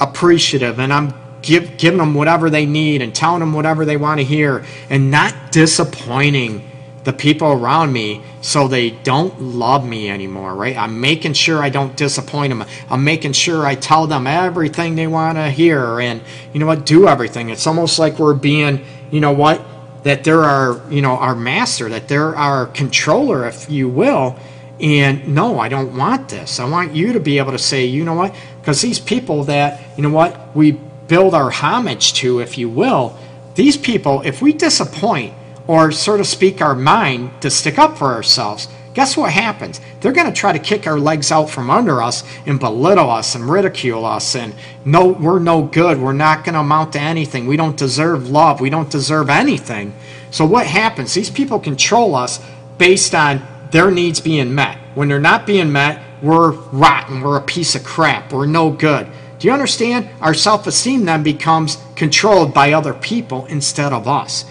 appreciative 0.00 0.80
and 0.80 0.92
I'm 0.92 1.21
give, 1.42 1.76
giving 1.76 1.98
them 1.98 2.14
whatever 2.14 2.48
they 2.48 2.66
need 2.66 3.02
and 3.02 3.14
telling 3.14 3.40
them 3.40 3.52
whatever 3.52 3.84
they 3.84 3.96
want 3.96 4.20
to 4.20 4.24
hear 4.24 4.64
and 4.88 5.10
not 5.10 5.52
disappointing 5.52 6.68
the 7.04 7.12
people 7.12 7.48
around 7.48 7.92
me 7.92 8.22
so 8.40 8.68
they 8.68 8.90
don't 8.90 9.40
love 9.42 9.84
me 9.86 10.08
anymore, 10.08 10.54
right? 10.54 10.76
I'm 10.76 11.00
making 11.00 11.32
sure 11.32 11.60
I 11.60 11.68
don't 11.68 11.96
disappoint 11.96 12.50
them. 12.50 12.64
I'm 12.88 13.02
making 13.02 13.32
sure 13.32 13.66
I 13.66 13.74
tell 13.74 14.06
them 14.06 14.26
everything 14.26 14.94
they 14.94 15.08
want 15.08 15.36
to 15.36 15.50
hear 15.50 16.00
and, 16.00 16.22
you 16.52 16.60
know 16.60 16.66
what, 16.66 16.86
do 16.86 17.08
everything. 17.08 17.50
It's 17.50 17.66
almost 17.66 17.98
like 17.98 18.18
we're 18.18 18.34
being, 18.34 18.84
you 19.10 19.20
know 19.20 19.32
what, 19.32 19.60
that 20.04 20.24
they're 20.24 20.44
our, 20.44 20.80
you 20.92 21.02
know, 21.02 21.16
our 21.16 21.34
master, 21.34 21.88
that 21.88 22.08
they're 22.08 22.36
our 22.36 22.66
controller, 22.66 23.46
if 23.46 23.68
you 23.68 23.88
will. 23.88 24.36
And 24.80 25.34
no, 25.34 25.58
I 25.58 25.68
don't 25.68 25.96
want 25.96 26.28
this. 26.28 26.58
I 26.58 26.68
want 26.68 26.94
you 26.94 27.12
to 27.12 27.20
be 27.20 27.38
able 27.38 27.52
to 27.52 27.58
say, 27.58 27.86
you 27.86 28.04
know 28.04 28.14
what, 28.14 28.34
because 28.60 28.80
these 28.80 28.98
people 28.98 29.44
that, 29.44 29.80
you 29.96 30.02
know 30.02 30.10
what, 30.10 30.54
we 30.56 30.80
build 31.08 31.34
our 31.34 31.50
homage 31.50 32.14
to, 32.14 32.40
if 32.40 32.58
you 32.58 32.68
will, 32.68 33.16
these 33.54 33.76
people, 33.76 34.22
if 34.22 34.40
we 34.40 34.52
disappoint 34.52 35.34
or, 35.66 35.92
sort 35.92 36.20
of 36.20 36.26
speak, 36.26 36.60
our 36.60 36.74
mind 36.74 37.30
to 37.42 37.50
stick 37.50 37.78
up 37.78 37.96
for 37.96 38.12
ourselves, 38.12 38.68
guess 38.94 39.16
what 39.16 39.32
happens? 39.32 39.80
They're 40.00 40.12
going 40.12 40.26
to 40.26 40.38
try 40.38 40.52
to 40.52 40.58
kick 40.58 40.86
our 40.86 40.98
legs 40.98 41.30
out 41.30 41.50
from 41.50 41.70
under 41.70 42.02
us 42.02 42.24
and 42.46 42.58
belittle 42.58 43.10
us 43.10 43.34
and 43.34 43.48
ridicule 43.48 44.04
us 44.04 44.34
and 44.34 44.54
no, 44.84 45.08
we're 45.08 45.38
no 45.38 45.62
good. 45.62 46.00
We're 46.00 46.12
not 46.12 46.44
going 46.44 46.54
to 46.54 46.60
amount 46.60 46.94
to 46.94 47.00
anything. 47.00 47.46
We 47.46 47.56
don't 47.56 47.76
deserve 47.76 48.30
love. 48.30 48.60
We 48.60 48.70
don't 48.70 48.90
deserve 48.90 49.30
anything. 49.30 49.94
So 50.30 50.44
what 50.44 50.66
happens? 50.66 51.14
These 51.14 51.30
people 51.30 51.58
control 51.58 52.14
us 52.14 52.40
based 52.78 53.14
on 53.14 53.46
their 53.70 53.90
needs 53.90 54.20
being 54.20 54.54
met. 54.54 54.78
When 54.94 55.08
they're 55.08 55.20
not 55.20 55.46
being 55.46 55.72
met, 55.72 56.02
we're 56.22 56.50
rotten. 56.50 57.20
We're 57.20 57.38
a 57.38 57.42
piece 57.42 57.74
of 57.74 57.84
crap. 57.84 58.32
We're 58.32 58.46
no 58.46 58.70
good. 58.70 59.08
Do 59.42 59.48
you 59.48 59.54
understand? 59.54 60.08
Our 60.20 60.34
self 60.34 60.68
esteem 60.68 61.04
then 61.04 61.24
becomes 61.24 61.76
controlled 61.96 62.54
by 62.54 62.74
other 62.74 62.94
people 62.94 63.44
instead 63.46 63.92
of 63.92 64.06
us. 64.06 64.44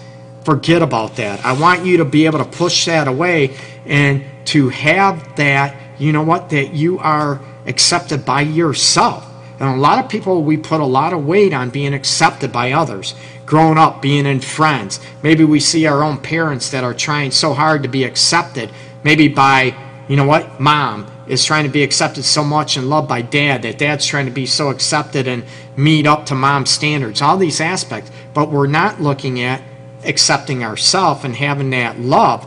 Forget 0.44 0.82
about 0.82 1.16
that. 1.16 1.42
I 1.46 1.58
want 1.58 1.86
you 1.86 1.96
to 1.96 2.04
be 2.04 2.26
able 2.26 2.40
to 2.40 2.44
push 2.44 2.84
that 2.84 3.08
away 3.08 3.56
and 3.86 4.22
to 4.48 4.68
have 4.68 5.34
that, 5.36 5.74
you 5.98 6.12
know 6.12 6.22
what, 6.22 6.50
that 6.50 6.74
you 6.74 6.98
are 6.98 7.40
accepted 7.64 8.26
by 8.26 8.42
yourself. 8.42 9.26
And 9.58 9.70
a 9.70 9.80
lot 9.80 10.04
of 10.04 10.10
people, 10.10 10.42
we 10.42 10.58
put 10.58 10.82
a 10.82 10.84
lot 10.84 11.14
of 11.14 11.24
weight 11.24 11.54
on 11.54 11.70
being 11.70 11.94
accepted 11.94 12.52
by 12.52 12.72
others. 12.72 13.14
Growing 13.46 13.78
up, 13.78 14.02
being 14.02 14.26
in 14.26 14.40
friends. 14.40 15.00
Maybe 15.22 15.42
we 15.42 15.58
see 15.58 15.86
our 15.86 16.02
own 16.02 16.18
parents 16.18 16.70
that 16.70 16.84
are 16.84 16.92
trying 16.92 17.30
so 17.30 17.54
hard 17.54 17.82
to 17.84 17.88
be 17.88 18.04
accepted, 18.04 18.70
maybe 19.04 19.28
by, 19.28 19.74
you 20.06 20.16
know 20.16 20.26
what, 20.26 20.60
mom, 20.60 21.06
is 21.26 21.44
trying 21.44 21.64
to 21.64 21.70
be 21.70 21.82
accepted 21.82 22.24
so 22.24 22.42
much 22.42 22.76
and 22.76 22.88
loved 22.88 23.08
by 23.08 23.22
dad, 23.22 23.62
that 23.62 23.78
dad's 23.78 24.06
trying 24.06 24.26
to 24.26 24.32
be 24.32 24.46
so 24.46 24.70
accepted 24.70 25.28
and 25.28 25.44
meet 25.76 26.06
up 26.06 26.26
to 26.26 26.34
mom's 26.34 26.70
standards, 26.70 27.22
all 27.22 27.36
these 27.36 27.60
aspects. 27.60 28.10
But 28.34 28.50
we're 28.50 28.66
not 28.66 29.00
looking 29.00 29.40
at 29.40 29.62
accepting 30.04 30.64
ourselves 30.64 31.24
and 31.24 31.36
having 31.36 31.70
that 31.70 31.98
love, 31.98 32.46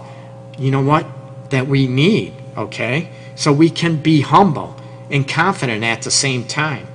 you 0.57 0.71
know 0.71 0.81
what, 0.81 1.05
that 1.49 1.67
we 1.67 1.87
need, 1.87 2.33
okay? 2.57 3.09
So 3.35 3.53
we 3.53 3.69
can 3.69 3.97
be 3.97 4.21
humble 4.21 4.75
and 5.09 5.27
confident 5.27 5.83
at 5.83 6.01
the 6.01 6.11
same 6.11 6.43
time. 6.45 6.87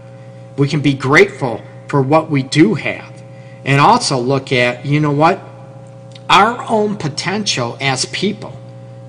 We 0.57 0.69
can 0.69 0.81
be 0.81 0.95
grateful 0.95 1.62
for 1.88 2.03
what 2.03 2.31
we 2.31 2.43
do 2.43 2.75
have. 2.75 3.23
And 3.64 3.81
also 3.81 4.19
look 4.19 4.53
at, 4.53 4.85
you 4.85 5.01
know 5.01 5.11
what, 5.11 5.40
our 6.29 6.64
own 6.69 6.97
potential 6.97 7.77
as 7.81 8.05
people. 8.07 8.57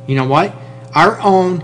You 0.07 0.15
know 0.15 0.25
what? 0.25 0.53
Our 0.93 1.21
own 1.21 1.63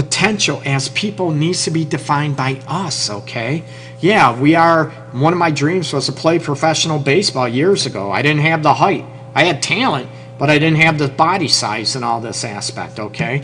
potential 0.00 0.62
as 0.64 0.88
people 0.88 1.30
needs 1.30 1.64
to 1.64 1.70
be 1.70 1.84
defined 1.84 2.34
by 2.34 2.58
us, 2.66 3.10
okay? 3.10 3.62
Yeah, 4.00 4.40
we 4.40 4.54
are, 4.54 4.88
one 5.12 5.34
of 5.34 5.38
my 5.38 5.50
dreams 5.50 5.92
was 5.92 6.06
to 6.06 6.12
play 6.12 6.38
professional 6.38 6.98
baseball 6.98 7.46
years 7.46 7.84
ago. 7.84 8.10
I 8.10 8.22
didn't 8.22 8.40
have 8.40 8.62
the 8.62 8.72
height. 8.72 9.04
I 9.34 9.44
had 9.44 9.62
talent, 9.62 10.08
but 10.38 10.48
I 10.48 10.58
didn't 10.58 10.80
have 10.80 10.96
the 10.96 11.08
body 11.08 11.48
size 11.48 11.96
and 11.96 12.04
all 12.04 12.18
this 12.22 12.44
aspect, 12.44 12.98
okay? 12.98 13.42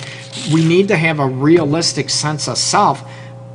We 0.50 0.66
need 0.66 0.88
to 0.88 0.96
have 0.96 1.18
a 1.20 1.26
realistic 1.26 2.08
sense 2.08 2.48
of 2.48 2.56
self, 2.56 3.06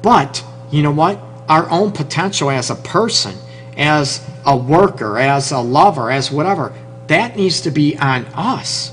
but 0.04 0.44
you 0.70 0.84
know 0.84 0.92
what? 0.92 1.20
Our 1.50 1.68
own 1.72 1.94
potential 1.94 2.52
as 2.52 2.70
a 2.70 2.76
person, 2.76 3.36
as 3.78 4.24
a 4.46 4.56
worker, 4.56 5.18
as 5.18 5.52
a 5.52 5.60
lover, 5.60 6.12
as 6.12 6.30
whatever, 6.30 6.72
that 7.08 7.36
needs 7.36 7.62
to 7.62 7.72
be 7.72 7.98
on 7.98 8.26
us. 8.36 8.91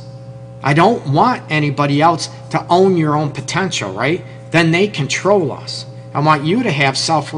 I 0.69 0.75
don't 0.75 1.15
want 1.15 1.51
anybody 1.51 2.03
else 2.03 2.29
to 2.51 2.63
own 2.69 2.99
your 2.99 3.17
own 3.17 3.31
potential, 3.31 3.91
right? 3.91 4.23
Then 4.51 4.71
they 4.71 4.87
control 4.87 5.51
us. 5.51 5.87
I 6.13 6.21
want 6.21 6.45
you 6.45 6.63
to 6.63 6.71
have 6.71 6.99
self 6.99 7.31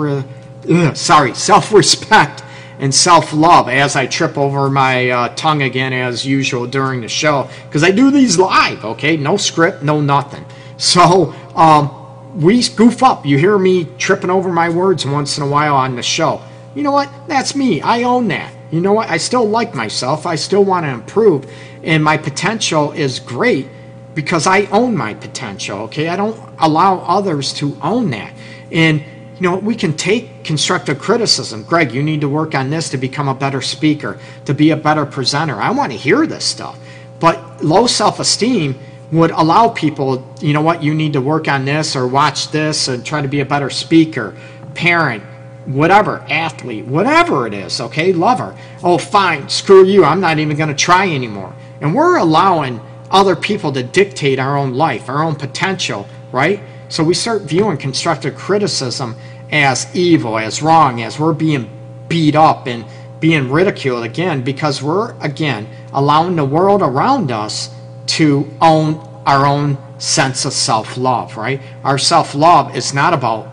sorry, 0.95 1.35
self-respect 1.35 2.43
and 2.81 2.93
self-love 2.93 3.69
as 3.69 3.95
I 3.95 4.09
trip 4.09 4.37
over 4.37 4.69
my 4.69 5.11
uh, 5.11 5.29
tongue 5.37 5.63
again 5.63 5.93
as 5.93 6.27
usual 6.27 6.67
during 6.67 7.03
the 7.03 7.09
show 7.09 7.49
because 7.69 7.85
I 7.85 7.93
do 7.93 8.11
these 8.11 8.37
live, 8.37 8.85
okay? 8.85 9.17
No 9.17 9.37
script, 9.37 9.85
no 9.85 10.01
nothing. 10.01 10.45
So, 10.77 11.33
um, 11.55 11.89
we 12.35 12.69
goof 12.71 13.01
up. 13.05 13.25
You 13.25 13.39
hear 13.39 13.57
me 13.59 13.87
tripping 13.97 14.31
over 14.31 14.51
my 14.51 14.71
words 14.71 15.07
once 15.07 15.39
in 15.39 15.45
a 15.45 15.49
while 15.49 15.77
on 15.77 15.95
the 15.95 16.03
show. 16.03 16.43
You 16.75 16.83
know 16.83 16.91
what? 16.91 17.09
That's 17.29 17.55
me. 17.55 17.81
I 17.81 18.03
own 18.03 18.27
that. 18.27 18.53
You 18.71 18.81
know 18.81 18.93
what? 18.93 19.11
I 19.11 19.17
still 19.17 19.47
like 19.47 19.75
myself. 19.75 20.27
I 20.27 20.37
still 20.37 20.65
want 20.65 20.87
to 20.87 20.91
improve 20.91 21.51
and 21.83 22.05
my 22.05 22.17
potential 22.17 22.93
is 22.93 23.19
great 23.19 23.69
because 24.15 24.47
I 24.47 24.67
own 24.67 24.97
my 24.97 25.15
potential, 25.15 25.81
okay? 25.81 26.09
I 26.09 26.17
don't 26.17 26.39
allow 26.59 26.99
others 26.99 27.53
to 27.55 27.77
own 27.83 28.11
that. 28.11 28.33
And 28.71 29.01
you 29.01 29.49
know, 29.49 29.57
we 29.57 29.75
can 29.75 29.97
take 29.97 30.45
constructive 30.45 30.99
criticism. 30.99 31.63
Greg, 31.65 31.93
you 31.93 32.03
need 32.03 32.21
to 32.21 32.29
work 32.29 32.55
on 32.55 32.69
this 32.69 32.91
to 32.91 32.99
become 32.99 33.29
a 33.29 33.35
better 33.35 33.63
speaker, 33.63 34.19
to 34.45 34.53
be 34.53 34.71
a 34.71 34.77
better 34.77 35.07
presenter. 35.07 35.55
I 35.55 35.71
want 35.71 35.93
to 35.93 35.99
hear 35.99 36.27
this 36.27 36.45
stuff. 36.45 36.79
But 37.21 37.65
low 37.65 37.87
self-esteem 37.87 38.79
would 39.13 39.31
allow 39.31 39.69
people, 39.69 40.27
you 40.41 40.53
know 40.53 40.61
what, 40.61 40.83
you 40.83 40.95
need 40.95 41.15
to 41.15 41.21
work 41.23 41.49
on 41.49 41.65
this 41.65 41.97
or 41.97 42.07
watch 42.07 42.51
this 42.51 42.89
and 42.89 43.05
try 43.05 43.23
to 43.23 43.29
be 43.29 43.41
a 43.41 43.47
better 43.47 43.71
speaker, 43.71 44.37
parent, 44.75 45.23
whatever, 45.67 46.25
athlete, 46.29 46.87
whatever 46.87 47.47
it 47.47 47.55
is, 47.55 47.81
okay, 47.81 48.13
lover. 48.13 48.57
Oh, 48.83 48.99
fine, 48.99 49.49
screw 49.49 49.85
you, 49.85 50.05
I'm 50.05 50.21
not 50.21 50.39
even 50.39 50.57
going 50.57 50.69
to 50.69 50.75
try 50.75 51.09
anymore. 51.09 51.55
And 51.81 51.95
we're 51.95 52.19
allowing 52.19 52.81
other 53.11 53.37
people 53.37 53.73
to 53.73 53.83
dictate 53.83 54.39
our 54.39 54.57
own 54.57 54.75
life, 54.75 55.09
our 55.09 55.23
own 55.23 55.35
potential, 55.35 56.07
right? 56.33 56.61
So 56.89 57.05
we 57.05 57.15
start 57.15 57.43
viewing 57.43 57.77
constructive 57.77 58.37
criticism 58.37 59.17
as 59.53 59.95
evil, 59.95 60.39
as 60.39 60.63
wrong, 60.63 61.03
as 61.03 61.19
we're 61.19 61.33
being 61.33 61.69
beat 62.09 62.35
up 62.35 62.67
and 62.67 62.85
being 63.21 63.51
ridiculed 63.51 64.05
again 64.05 64.43
because 64.43 64.83
we're, 64.83 65.15
again, 65.21 65.69
allowing 65.93 66.37
the 66.37 66.45
world 66.45 66.83
around 66.83 67.31
us 67.31 67.71
to 68.07 68.49
own 68.61 69.07
our 69.27 69.47
own 69.47 69.79
sense 69.99 70.45
of 70.45 70.53
self 70.53 70.97
love, 70.97 71.37
right? 71.37 71.61
Our 71.85 71.99
self 71.99 72.35
love 72.35 72.75
is 72.75 72.95
not 72.95 73.13
about 73.13 73.50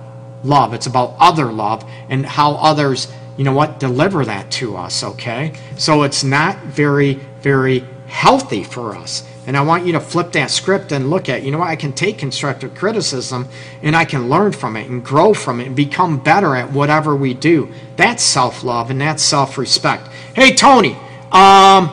love, 0.48 0.74
it's 0.74 0.88
about 0.88 1.16
other 1.20 1.52
love 1.52 1.90
and 2.10 2.26
how 2.26 2.54
others, 2.54 3.12
you 3.38 3.44
know 3.44 3.54
what, 3.54 3.80
deliver 3.80 4.26
that 4.26 4.50
to 4.52 4.78
us, 4.78 5.04
okay? 5.04 5.54
So 5.78 6.04
it's 6.04 6.24
not 6.24 6.58
very, 6.64 7.16
very 7.42 7.84
healthy 8.08 8.64
for 8.64 8.96
us. 8.96 9.24
And 9.46 9.56
I 9.56 9.62
want 9.62 9.86
you 9.86 9.94
to 9.94 10.00
flip 10.02 10.34
that 10.34 10.52
script 10.52 10.92
and 10.92 11.10
look 11.10 11.30
at, 11.30 11.44
you 11.44 11.52
know 11.52 11.60
what, 11.60 11.70
I 11.70 11.78
can 11.78 11.94
take 11.94 12.18
constructive 12.18 12.76
criticism 12.76 13.48
and 13.82 13.96
I 13.96 14.04
can 14.04 14.30
learn 14.30 14.52
from 14.52 14.76
it 14.76 14.90
and 14.90 15.04
grow 15.04 15.34
from 15.34 15.62
it 15.62 15.68
and 15.68 15.76
become 15.76 16.20
better 16.20 16.54
at 16.56 16.72
whatever 16.74 17.16
we 17.16 17.34
do. 17.34 17.72
That's 17.96 18.22
self 18.24 18.64
love 18.64 18.92
and 18.92 19.00
that's 19.00 19.24
self 19.24 19.58
respect. 19.58 20.10
Hey, 20.36 20.54
Tony, 20.54 20.98
um, 21.32 21.90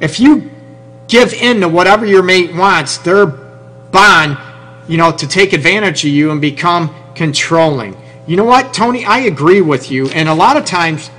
if 0.00 0.18
you 0.18 0.50
give 1.06 1.34
in 1.34 1.60
to 1.60 1.68
whatever 1.68 2.06
your 2.06 2.22
mate 2.22 2.54
wants, 2.54 2.96
they're 2.98 3.26
bound, 3.26 4.38
you 4.88 4.96
know, 4.96 5.12
to 5.12 5.28
take 5.28 5.52
advantage 5.52 6.02
of 6.04 6.10
you 6.10 6.30
and 6.30 6.40
become 6.40 6.94
controlling. 7.16 7.96
You 8.26 8.36
know 8.36 8.44
what, 8.44 8.74
Tony, 8.74 9.04
I 9.04 9.20
agree 9.20 9.60
with 9.60 9.90
you. 9.90 10.08
And 10.10 10.28
a 10.28 10.34
lot 10.34 10.56
of 10.56 10.64
times, 10.64 11.10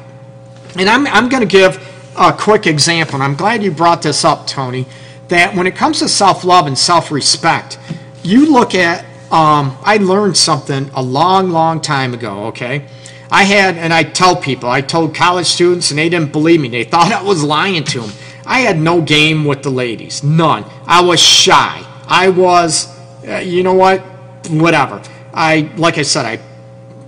and 0.77 0.89
I'm, 0.89 1.07
I'm 1.07 1.29
going 1.29 1.41
to 1.41 1.47
give 1.47 1.83
a 2.17 2.31
quick 2.33 2.67
example, 2.67 3.15
and 3.15 3.23
I'm 3.23 3.35
glad 3.35 3.63
you 3.63 3.71
brought 3.71 4.01
this 4.01 4.23
up, 4.23 4.47
Tony, 4.47 4.85
that 5.29 5.55
when 5.55 5.67
it 5.67 5.75
comes 5.75 5.99
to 5.99 6.09
self 6.09 6.43
love 6.43 6.67
and 6.67 6.77
self 6.77 7.11
respect, 7.11 7.79
you 8.23 8.51
look 8.51 8.75
at, 8.75 9.03
um, 9.31 9.77
I 9.83 9.97
learned 10.01 10.37
something 10.37 10.89
a 10.93 11.01
long, 11.01 11.49
long 11.49 11.81
time 11.81 12.13
ago, 12.13 12.45
okay? 12.47 12.85
I 13.29 13.43
had, 13.43 13.77
and 13.77 13.93
I 13.93 14.03
tell 14.03 14.35
people, 14.35 14.69
I 14.69 14.81
told 14.81 15.13
college 15.15 15.47
students, 15.47 15.91
and 15.91 15.97
they 15.97 16.09
didn't 16.09 16.31
believe 16.31 16.61
me. 16.61 16.69
They 16.69 16.83
thought 16.83 17.11
I 17.11 17.23
was 17.23 17.43
lying 17.43 17.83
to 17.85 18.01
them. 18.01 18.11
I 18.45 18.59
had 18.59 18.79
no 18.79 19.01
game 19.01 19.43
with 19.43 19.63
the 19.63 19.69
ladies, 19.69 20.23
none. 20.23 20.65
I 20.85 21.01
was 21.01 21.19
shy. 21.19 21.83
I 22.07 22.29
was, 22.29 22.87
uh, 23.27 23.37
you 23.37 23.63
know 23.63 23.73
what, 23.73 23.99
whatever. 24.49 25.01
I, 25.33 25.71
like 25.77 25.97
I 25.97 26.03
said, 26.03 26.25
I 26.25 26.39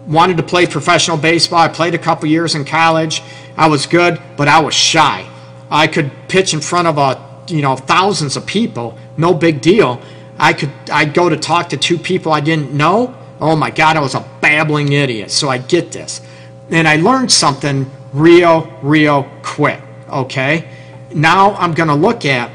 wanted 0.08 0.38
to 0.38 0.43
play 0.43 0.65
professional 0.65 1.17
baseball. 1.17 1.60
I 1.60 1.67
played 1.67 1.93
a 1.93 1.99
couple 1.99 2.27
years 2.27 2.55
in 2.55 2.65
college. 2.65 3.21
I 3.58 3.67
was 3.67 3.86
good, 3.86 4.21
but 4.38 4.47
I 4.47 4.60
was 4.60 4.73
shy. 4.73 5.29
I 5.69 5.88
could 5.88 6.12
pitch 6.27 6.53
in 6.53 6.62
front 6.62 6.88
of 6.88 6.97
a 6.97 7.29
you 7.47 7.62
know 7.62 7.75
thousands 7.75 8.38
of 8.38 8.45
people, 8.45 8.97
no 9.17 9.34
big 9.34 9.62
deal. 9.62 10.01
I 10.38 10.53
could 10.53 10.71
I'd 10.91 11.13
go 11.13 11.29
to 11.29 11.38
talk 11.38 11.69
to 11.69 11.77
two 11.77 11.97
people 11.97 12.32
I 12.32 12.39
didn't 12.39 12.73
know. 12.73 13.15
Oh 13.39 13.55
my 13.55 13.69
God, 13.69 13.97
I 13.97 13.99
was 13.99 14.15
a 14.15 14.25
babbling 14.41 14.91
idiot. 14.93 15.32
So 15.32 15.49
I 15.49 15.58
get 15.58 15.91
this, 15.91 16.21
and 16.69 16.88
I 16.88 16.97
learned 16.97 17.32
something 17.32 17.89
real, 18.13 18.71
real 18.82 19.29
quick. 19.43 19.82
Okay, 20.10 20.67
now 21.13 21.53
I'm 21.55 21.73
going 21.73 21.89
to 21.89 21.95
look 21.95 22.25
at. 22.25 22.51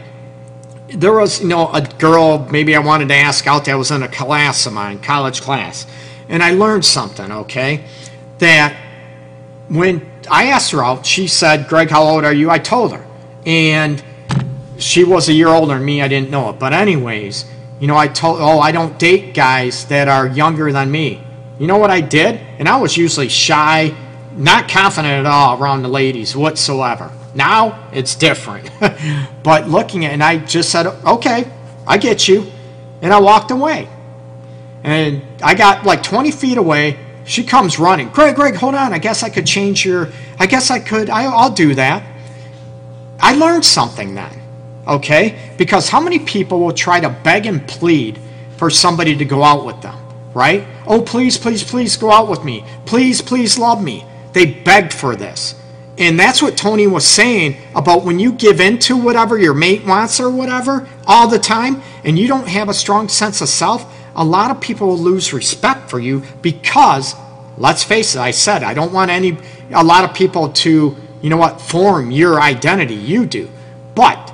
There 0.94 1.12
was 1.12 1.40
you 1.40 1.48
know 1.48 1.70
a 1.72 1.82
girl 1.82 2.48
maybe 2.50 2.74
I 2.74 2.78
wanted 2.78 3.08
to 3.08 3.14
ask 3.14 3.46
out 3.46 3.64
that 3.64 3.74
was 3.74 3.90
in 3.90 4.02
a 4.02 4.08
class 4.08 4.66
of 4.66 4.72
mine, 4.72 5.00
college 5.00 5.40
class, 5.42 5.86
and 6.28 6.42
I 6.42 6.52
learned 6.52 6.84
something. 6.84 7.30
Okay, 7.30 7.84
that 8.38 8.76
when 9.68 10.14
I 10.30 10.46
asked 10.46 10.70
her 10.72 10.84
out. 10.84 11.06
She 11.06 11.26
said, 11.26 11.68
Greg, 11.68 11.90
how 11.90 12.02
old 12.02 12.24
are 12.24 12.32
you? 12.32 12.50
I 12.50 12.58
told 12.58 12.92
her. 12.92 13.04
And 13.46 14.02
she 14.78 15.04
was 15.04 15.28
a 15.28 15.32
year 15.32 15.48
older 15.48 15.74
than 15.74 15.84
me. 15.84 16.02
I 16.02 16.08
didn't 16.08 16.30
know 16.30 16.50
it. 16.50 16.58
But, 16.58 16.72
anyways, 16.72 17.44
you 17.80 17.86
know, 17.86 17.96
I 17.96 18.08
told, 18.08 18.40
oh, 18.40 18.60
I 18.60 18.72
don't 18.72 18.98
date 18.98 19.34
guys 19.34 19.86
that 19.86 20.08
are 20.08 20.26
younger 20.26 20.72
than 20.72 20.90
me. 20.90 21.22
You 21.58 21.66
know 21.66 21.78
what 21.78 21.90
I 21.90 22.00
did? 22.00 22.40
And 22.58 22.68
I 22.68 22.76
was 22.76 22.96
usually 22.96 23.28
shy, 23.28 23.94
not 24.36 24.68
confident 24.68 25.14
at 25.14 25.26
all 25.26 25.62
around 25.62 25.82
the 25.82 25.88
ladies 25.88 26.34
whatsoever. 26.34 27.12
Now 27.34 27.88
it's 27.92 28.14
different. 28.14 28.70
but 29.42 29.68
looking 29.68 30.04
at 30.04 30.12
and 30.12 30.22
I 30.22 30.38
just 30.38 30.70
said, 30.70 30.86
okay, 30.86 31.50
I 31.86 31.98
get 31.98 32.28
you. 32.28 32.50
And 33.02 33.12
I 33.12 33.20
walked 33.20 33.50
away. 33.50 33.88
And 34.82 35.22
I 35.42 35.54
got 35.54 35.84
like 35.84 36.02
20 36.02 36.30
feet 36.30 36.58
away 36.58 36.98
she 37.24 37.42
comes 37.42 37.78
running. 37.78 38.08
Greg, 38.10 38.36
Greg, 38.36 38.54
hold 38.54 38.74
on. 38.74 38.92
I 38.92 38.98
guess 38.98 39.22
I 39.22 39.30
could 39.30 39.46
change 39.46 39.84
your. 39.84 40.10
I 40.38 40.46
guess 40.46 40.70
I 40.70 40.78
could. 40.78 41.08
I, 41.08 41.24
I'll 41.24 41.50
do 41.50 41.74
that. 41.74 42.04
I 43.18 43.34
learned 43.34 43.64
something 43.64 44.14
then. 44.14 44.40
Okay? 44.86 45.54
Because 45.56 45.88
how 45.88 46.00
many 46.00 46.18
people 46.18 46.60
will 46.60 46.72
try 46.72 47.00
to 47.00 47.08
beg 47.08 47.46
and 47.46 47.66
plead 47.66 48.18
for 48.58 48.68
somebody 48.68 49.16
to 49.16 49.24
go 49.24 49.42
out 49.42 49.64
with 49.64 49.80
them? 49.80 49.98
Right? 50.34 50.66
Oh, 50.86 51.00
please, 51.00 51.38
please, 51.38 51.64
please 51.64 51.96
go 51.96 52.10
out 52.10 52.28
with 52.28 52.44
me. 52.44 52.64
Please, 52.84 53.22
please 53.22 53.58
love 53.58 53.82
me. 53.82 54.04
They 54.32 54.46
begged 54.46 54.92
for 54.92 55.16
this. 55.16 55.54
And 55.96 56.18
that's 56.18 56.42
what 56.42 56.56
Tony 56.56 56.86
was 56.86 57.06
saying 57.06 57.56
about 57.74 58.04
when 58.04 58.18
you 58.18 58.32
give 58.32 58.60
in 58.60 58.78
to 58.80 58.96
whatever 58.96 59.38
your 59.38 59.54
mate 59.54 59.84
wants 59.84 60.18
or 60.18 60.28
whatever 60.28 60.88
all 61.06 61.28
the 61.28 61.38
time, 61.38 61.82
and 62.02 62.18
you 62.18 62.26
don't 62.26 62.48
have 62.48 62.68
a 62.68 62.74
strong 62.74 63.08
sense 63.08 63.40
of 63.40 63.48
self, 63.48 63.86
a 64.16 64.24
lot 64.24 64.50
of 64.50 64.60
people 64.60 64.88
will 64.88 64.98
lose 64.98 65.32
respect 65.32 65.88
for 65.90 66.00
you 66.00 66.22
because, 66.42 67.14
let's 67.58 67.84
face 67.84 68.16
it, 68.16 68.20
I 68.20 68.32
said, 68.32 68.62
I 68.62 68.74
don't 68.74 68.92
want 68.92 69.10
any, 69.10 69.36
a 69.72 69.84
lot 69.84 70.04
of 70.04 70.14
people 70.14 70.48
to, 70.50 70.96
you 71.22 71.30
know 71.30 71.36
what, 71.36 71.60
form 71.60 72.10
your 72.10 72.40
identity. 72.40 72.94
You 72.94 73.26
do. 73.26 73.48
But 73.94 74.32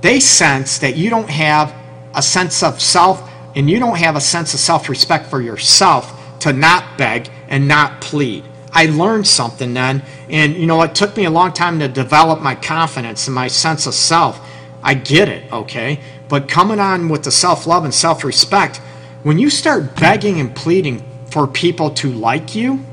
they 0.00 0.20
sense 0.20 0.78
that 0.78 0.96
you 0.96 1.10
don't 1.10 1.30
have 1.30 1.74
a 2.14 2.22
sense 2.22 2.62
of 2.62 2.80
self 2.80 3.28
and 3.56 3.68
you 3.68 3.78
don't 3.78 3.98
have 3.98 4.16
a 4.16 4.20
sense 4.20 4.54
of 4.54 4.60
self 4.60 4.88
respect 4.88 5.26
for 5.26 5.40
yourself 5.40 6.16
to 6.40 6.52
not 6.52 6.96
beg 6.96 7.28
and 7.48 7.66
not 7.66 8.00
plead. 8.00 8.44
I 8.72 8.86
learned 8.86 9.26
something 9.26 9.74
then, 9.74 10.02
and 10.28 10.54
you 10.56 10.66
know, 10.66 10.80
it 10.82 10.94
took 10.94 11.16
me 11.16 11.24
a 11.24 11.30
long 11.30 11.52
time 11.52 11.78
to 11.80 11.88
develop 11.88 12.40
my 12.40 12.54
confidence 12.54 13.26
and 13.26 13.34
my 13.34 13.48
sense 13.48 13.86
of 13.86 13.94
self. 13.94 14.40
I 14.82 14.94
get 14.94 15.28
it, 15.28 15.52
okay? 15.52 16.00
But 16.28 16.48
coming 16.48 16.78
on 16.78 17.08
with 17.08 17.24
the 17.24 17.30
self 17.32 17.66
love 17.66 17.84
and 17.84 17.92
self 17.92 18.24
respect, 18.24 18.78
when 19.22 19.38
you 19.38 19.50
start 19.50 19.96
begging 19.96 20.40
and 20.40 20.54
pleading 20.54 21.04
for 21.26 21.46
people 21.46 21.90
to 21.90 22.10
like 22.10 22.54
you, 22.54 22.84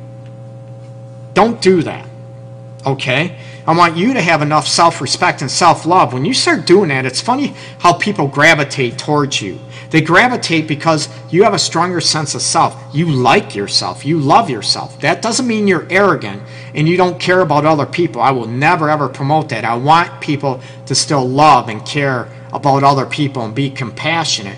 don't 1.33 1.61
do 1.61 1.83
that, 1.83 2.07
okay? 2.85 3.37
I 3.67 3.75
want 3.75 3.97
you 3.97 4.13
to 4.13 4.21
have 4.21 4.41
enough 4.41 4.65
self 4.65 5.01
respect 5.01 5.41
and 5.41 5.51
self 5.51 5.85
love. 5.85 6.13
When 6.13 6.23
you 6.23 6.33
start 6.33 6.65
doing 6.65 6.87
that, 6.87 7.05
it's 7.05 7.19
funny 7.19 7.53
how 7.79 7.91
people 7.91 8.27
gravitate 8.27 8.97
towards 8.97 9.41
you. 9.41 9.59
They 9.89 9.99
gravitate 9.99 10.67
because 10.67 11.09
you 11.29 11.43
have 11.43 11.53
a 11.53 11.59
stronger 11.59 11.99
sense 11.99 12.33
of 12.33 12.41
self. 12.41 12.81
You 12.93 13.11
like 13.11 13.55
yourself. 13.55 14.05
You 14.05 14.19
love 14.19 14.49
yourself. 14.49 14.99
That 15.01 15.21
doesn't 15.21 15.47
mean 15.47 15.67
you're 15.67 15.87
arrogant 15.89 16.41
and 16.75 16.87
you 16.87 16.95
don't 16.95 17.19
care 17.19 17.41
about 17.41 17.65
other 17.65 17.85
people. 17.85 18.21
I 18.21 18.31
will 18.31 18.47
never 18.47 18.89
ever 18.89 19.09
promote 19.09 19.49
that. 19.49 19.65
I 19.65 19.75
want 19.75 20.21
people 20.21 20.61
to 20.85 20.95
still 20.95 21.27
love 21.27 21.67
and 21.67 21.85
care 21.85 22.29
about 22.53 22.83
other 22.83 23.05
people 23.05 23.43
and 23.43 23.53
be 23.53 23.69
compassionate 23.69 24.57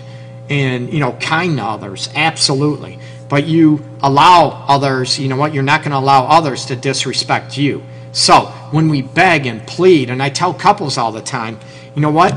and 0.49 0.93
you 0.93 0.99
know 0.99 1.13
kind 1.13 1.57
to 1.57 1.63
others. 1.63 2.09
Absolutely. 2.13 2.99
But 3.27 3.47
you 3.47 3.83
allow 4.01 4.65
others, 4.67 5.19
you 5.19 5.29
know 5.29 5.35
what? 5.35 5.53
You're 5.53 5.63
not 5.63 5.81
going 5.81 5.91
to 5.91 5.97
allow 5.97 6.25
others 6.25 6.65
to 6.65 6.75
disrespect 6.75 7.57
you. 7.57 7.83
So, 8.11 8.51
when 8.71 8.89
we 8.89 9.01
beg 9.01 9.45
and 9.45 9.65
plead 9.67 10.09
and 10.09 10.21
I 10.21 10.29
tell 10.29 10.53
couples 10.53 10.97
all 10.97 11.11
the 11.11 11.21
time, 11.21 11.59
you 11.95 12.01
know 12.01 12.11
what? 12.11 12.33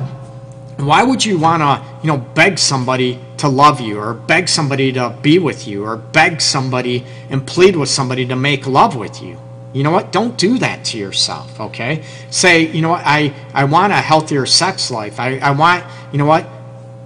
why 0.79 1.03
would 1.03 1.25
you 1.25 1.39
want 1.39 1.63
to 1.63 1.85
you 2.03 2.09
know 2.09 2.19
beg 2.19 2.59
somebody 2.59 3.19
to 3.37 3.49
love 3.49 3.81
you 3.81 3.99
or 3.99 4.15
beg 4.15 4.49
somebody 4.49 4.93
to 4.93 5.17
be 5.23 5.39
with 5.39 5.67
you 5.67 5.85
or 5.85 5.97
beg 5.97 6.41
somebody 6.41 7.05
and 7.31 7.47
plead 7.47 7.77
with 7.77 7.89
somebody 7.89 8.27
to 8.27 8.37
make 8.37 8.67
love 8.67 8.97
with 8.97 9.23
you? 9.23 9.39
You 9.73 9.83
know 9.85 9.91
what? 9.91 10.13
Don't 10.13 10.37
do 10.37 10.59
that 10.59 10.85
to 10.87 10.99
yourself 10.99 11.61
okay? 11.61 12.05
Say 12.31 12.73
you 12.73 12.83
know 12.83 12.91
what? 12.91 13.03
I 13.05 13.35
i 13.55 13.65
want 13.65 13.93
a 13.93 13.97
healthier 13.97 14.47
sex 14.47 14.91
life. 14.91 15.21
I 15.21 15.39
i 15.39 15.51
want 15.51 15.85
you 16.13 16.19
know 16.19 16.27
what? 16.27 16.47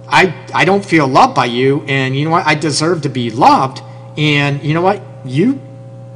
I 0.07 0.33
i 0.53 0.65
don't 0.65 0.83
feel 0.83 1.07
loved 1.07 1.35
by 1.35 1.45
you 1.45 1.83
and 1.87 2.15
you 2.15 2.25
know 2.25 2.31
what? 2.31 2.47
I 2.47 2.55
deserve 2.55 3.01
to 3.03 3.09
be 3.09 3.29
loved 3.31 3.81
and 4.17 4.63
you 4.63 4.73
know 4.73 4.81
what? 4.81 5.01
You 5.25 5.59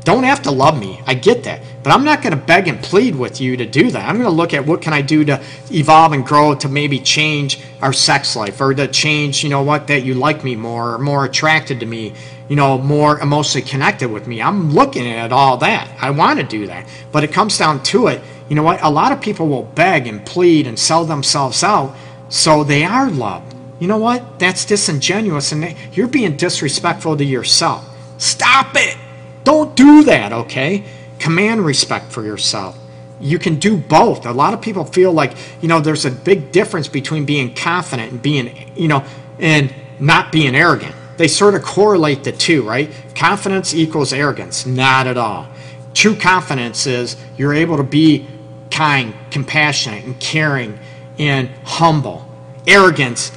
don't 0.04 0.24
have 0.24 0.42
to 0.44 0.52
love 0.52 0.80
me. 0.80 1.00
I 1.06 1.14
get 1.14 1.44
that. 1.44 1.62
But 1.84 1.94
I'm 1.94 2.04
not 2.04 2.22
going 2.22 2.32
to 2.32 2.46
beg 2.46 2.68
and 2.68 2.82
plead 2.82 3.16
with 3.16 3.40
you 3.40 3.58
to 3.58 3.66
do 3.66 3.92
that. 3.92 4.08
I'm 4.08 4.16
going 4.16 4.30
to 4.30 4.36
look 4.36 4.54
at 4.54 4.66
what 4.66 4.82
can 4.82 4.94
I 4.94 5.02
do 5.02 5.24
to 5.26 5.42
evolve 5.72 6.14
and 6.14 6.26
grow 6.26 6.56
to 6.56 6.70
maybe 6.70 7.00
change 7.00 7.60
our 7.82 7.94
sex 7.94 8.36
life 8.36 8.60
or 8.62 8.74
to 8.74 8.88
change, 8.88 9.44
you 9.44 9.50
know 9.50 9.64
what, 9.64 9.88
that 9.88 10.04
you 10.04 10.14
like 10.14 10.44
me 10.44 10.56
more 10.56 10.96
or 10.96 10.98
more 11.00 11.26
attracted 11.26 11.80
to 11.80 11.86
me, 11.86 12.14
you 12.50 12.56
know, 12.56 12.78
more 12.78 13.20
emotionally 13.20 13.68
connected 13.68 14.12
with 14.12 14.28
me. 14.28 14.42
I'm 14.42 14.72
looking 14.72 15.08
at 15.08 15.32
all 15.32 15.58
that. 15.58 15.90
I 16.00 16.12
want 16.12 16.40
to 16.40 16.46
do 16.46 16.68
that. 16.68 16.88
But 17.12 17.24
it 17.24 17.32
comes 17.32 17.58
down 17.58 17.84
to 17.84 18.08
it, 18.08 18.22
you 18.50 18.56
know 18.56 18.64
what, 18.64 18.82
a 18.82 18.90
lot 18.90 19.12
of 19.12 19.22
people 19.22 19.48
will 19.48 19.64
beg 19.64 20.08
and 20.08 20.26
plead 20.26 20.68
and 20.68 20.78
sell 20.78 21.06
themselves 21.06 21.64
out 21.64 21.96
so 22.30 22.64
they 22.64 22.84
are 22.84 23.10
loved. 23.10 23.56
You 23.80 23.88
know 23.88 23.98
what? 23.98 24.40
That's 24.40 24.66
disingenuous 24.66 25.52
and 25.52 25.76
you're 25.94 26.08
being 26.08 26.38
disrespectful 26.38 27.18
to 27.18 27.26
yourself. 27.26 27.88
Stop 28.18 28.76
it. 28.76 28.98
Don't 29.44 29.76
do 29.76 30.04
that, 30.04 30.32
okay? 30.32 30.84
Command 31.20 31.66
respect 31.66 32.12
for 32.12 32.24
yourself. 32.24 32.78
You 33.20 33.38
can 33.38 33.60
do 33.60 33.78
both. 33.78 34.26
A 34.26 34.32
lot 34.32 34.54
of 34.54 34.62
people 34.62 34.84
feel 34.84 35.12
like, 35.12 35.34
you 35.62 35.68
know, 35.68 35.80
there's 35.80 36.06
a 36.06 36.12
big 36.12 36.52
difference 36.52 36.88
between 36.88 37.26
being 37.26 37.54
confident 37.54 38.12
and 38.12 38.22
being, 38.22 38.72
you 38.76 38.88
know, 38.88 39.04
and 39.40 39.74
not 40.00 40.32
being 40.32 40.56
arrogant. 40.56 40.96
They 41.18 41.28
sort 41.28 41.54
of 41.54 41.62
correlate 41.62 42.24
the 42.24 42.32
two, 42.32 42.64
right? 42.64 42.90
Confidence 43.14 43.76
equals 43.76 44.12
arrogance. 44.12 44.66
Not 44.66 45.06
at 45.06 45.18
all. 45.18 45.48
True 45.94 46.16
confidence 46.16 46.88
is 46.88 47.16
you're 47.38 47.54
able 47.54 47.78
to 47.78 47.84
be 47.84 48.26
kind, 48.72 49.14
compassionate, 49.30 50.06
and 50.06 50.20
caring 50.20 50.80
and 51.20 51.50
humble. 51.64 52.26
Arrogance, 52.66 53.32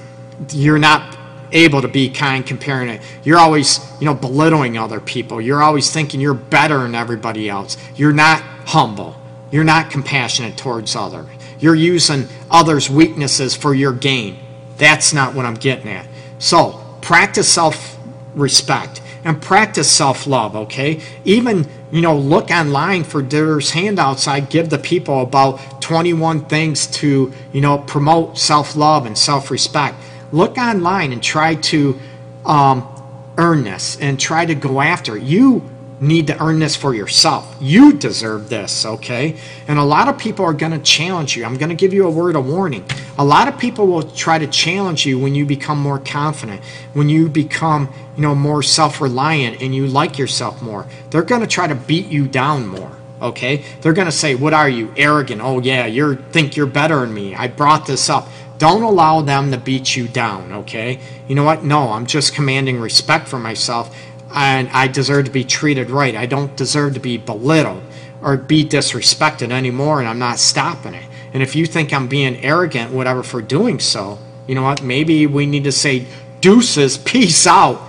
you're 0.50 0.78
not 0.78 1.13
able 1.54 1.80
to 1.80 1.88
be 1.88 2.10
kind 2.10 2.44
comparing 2.44 2.90
it. 2.90 3.00
You're 3.22 3.38
always, 3.38 3.80
you 4.00 4.04
know, 4.04 4.14
belittling 4.14 4.76
other 4.76 5.00
people. 5.00 5.40
You're 5.40 5.62
always 5.62 5.90
thinking 5.90 6.20
you're 6.20 6.34
better 6.34 6.78
than 6.78 6.94
everybody 6.94 7.48
else. 7.48 7.78
You're 7.96 8.12
not 8.12 8.42
humble. 8.66 9.16
You're 9.50 9.64
not 9.64 9.90
compassionate 9.90 10.58
towards 10.58 10.96
others. 10.96 11.28
You're 11.60 11.76
using 11.76 12.26
others' 12.50 12.90
weaknesses 12.90 13.54
for 13.54 13.72
your 13.72 13.92
gain. 13.92 14.38
That's 14.76 15.14
not 15.14 15.34
what 15.34 15.46
I'm 15.46 15.54
getting 15.54 15.88
at. 15.88 16.06
So, 16.40 16.84
practice 17.00 17.50
self 17.50 17.96
respect 18.34 19.00
and 19.22 19.40
practice 19.40 19.90
self 19.90 20.26
love, 20.26 20.56
okay? 20.56 21.00
Even, 21.24 21.68
you 21.92 22.00
know, 22.00 22.16
look 22.16 22.50
online 22.50 23.04
for 23.04 23.22
there's 23.22 23.70
handouts 23.70 24.26
I 24.26 24.40
give 24.40 24.70
the 24.70 24.78
people 24.78 25.22
about 25.22 25.80
21 25.80 26.46
things 26.46 26.88
to, 26.88 27.32
you 27.52 27.60
know, 27.60 27.78
promote 27.78 28.36
self 28.36 28.74
love 28.74 29.06
and 29.06 29.16
self 29.16 29.52
respect 29.52 29.96
look 30.34 30.58
online 30.58 31.12
and 31.12 31.22
try 31.22 31.54
to 31.54 31.98
um, 32.44 32.86
earn 33.38 33.64
this 33.64 33.96
and 34.00 34.18
try 34.18 34.44
to 34.44 34.54
go 34.54 34.80
after 34.80 35.16
it. 35.16 35.22
You 35.22 35.62
need 36.00 36.26
to 36.26 36.42
earn 36.42 36.58
this 36.58 36.74
for 36.74 36.92
yourself. 36.92 37.56
You 37.60 37.92
deserve 37.92 38.48
this, 38.48 38.84
okay? 38.84 39.36
And 39.68 39.78
a 39.78 39.84
lot 39.84 40.08
of 40.08 40.18
people 40.18 40.44
are 40.44 40.52
going 40.52 40.72
to 40.72 40.80
challenge 40.80 41.36
you. 41.36 41.44
I'm 41.44 41.56
going 41.56 41.68
to 41.68 41.76
give 41.76 41.94
you 41.94 42.06
a 42.06 42.10
word 42.10 42.34
of 42.34 42.46
warning. 42.46 42.84
A 43.16 43.24
lot 43.24 43.46
of 43.46 43.58
people 43.58 43.86
will 43.86 44.02
try 44.02 44.38
to 44.38 44.46
challenge 44.48 45.06
you 45.06 45.18
when 45.18 45.34
you 45.34 45.46
become 45.46 45.78
more 45.78 46.00
confident, 46.00 46.62
when 46.94 47.08
you 47.08 47.28
become, 47.28 47.88
you 48.16 48.22
know, 48.22 48.34
more 48.34 48.62
self-reliant 48.62 49.62
and 49.62 49.74
you 49.74 49.86
like 49.86 50.18
yourself 50.18 50.60
more. 50.60 50.86
They're 51.10 51.22
going 51.22 51.42
to 51.42 51.46
try 51.46 51.68
to 51.68 51.76
beat 51.76 52.06
you 52.06 52.26
down 52.26 52.66
more. 52.66 52.90
Okay? 53.22 53.64
They're 53.80 53.94
going 53.94 54.06
to 54.06 54.12
say, 54.12 54.34
"What 54.34 54.52
are 54.52 54.68
you? 54.68 54.92
Arrogant? 54.96 55.40
Oh 55.40 55.60
yeah, 55.60 55.86
you 55.86 56.16
think 56.32 56.56
you're 56.56 56.66
better 56.66 57.00
than 57.00 57.14
me. 57.14 57.34
I 57.34 57.46
brought 57.46 57.86
this 57.86 58.10
up." 58.10 58.28
Don't 58.58 58.82
allow 58.82 59.20
them 59.20 59.50
to 59.50 59.58
beat 59.58 59.96
you 59.96 60.08
down, 60.08 60.52
okay? 60.52 61.00
You 61.28 61.34
know 61.34 61.44
what? 61.44 61.64
No, 61.64 61.92
I'm 61.92 62.06
just 62.06 62.34
commanding 62.34 62.80
respect 62.80 63.28
for 63.28 63.38
myself 63.38 63.96
and 64.32 64.68
I 64.70 64.88
deserve 64.88 65.26
to 65.26 65.30
be 65.30 65.44
treated 65.44 65.90
right. 65.90 66.14
I 66.14 66.26
don't 66.26 66.56
deserve 66.56 66.94
to 66.94 67.00
be 67.00 67.16
belittled 67.16 67.82
or 68.22 68.36
be 68.36 68.64
disrespected 68.64 69.50
anymore 69.50 70.00
and 70.00 70.08
I'm 70.08 70.18
not 70.18 70.38
stopping 70.38 70.94
it. 70.94 71.04
And 71.32 71.42
if 71.42 71.56
you 71.56 71.66
think 71.66 71.92
I'm 71.92 72.06
being 72.06 72.36
arrogant, 72.44 72.92
whatever, 72.92 73.22
for 73.22 73.42
doing 73.42 73.80
so, 73.80 74.18
you 74.46 74.54
know 74.54 74.62
what? 74.62 74.82
Maybe 74.82 75.26
we 75.26 75.46
need 75.46 75.64
to 75.64 75.72
say 75.72 76.06
deuces, 76.40 76.96
peace 76.98 77.46
out. 77.46 77.80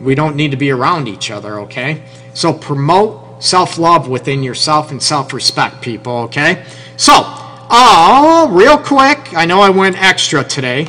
We 0.00 0.14
don't 0.14 0.36
need 0.36 0.50
to 0.52 0.56
be 0.56 0.70
around 0.70 1.08
each 1.08 1.30
other, 1.30 1.60
okay? 1.60 2.02
So 2.34 2.52
promote 2.52 3.42
self 3.42 3.78
love 3.78 4.08
within 4.08 4.42
yourself 4.42 4.90
and 4.90 5.02
self 5.02 5.32
respect, 5.32 5.82
people, 5.82 6.12
okay? 6.24 6.64
So, 6.96 7.12
Oh, 7.68 8.48
real 8.52 8.78
quick, 8.78 9.34
I 9.34 9.44
know 9.44 9.60
I 9.60 9.70
went 9.70 10.00
extra 10.00 10.44
today. 10.44 10.86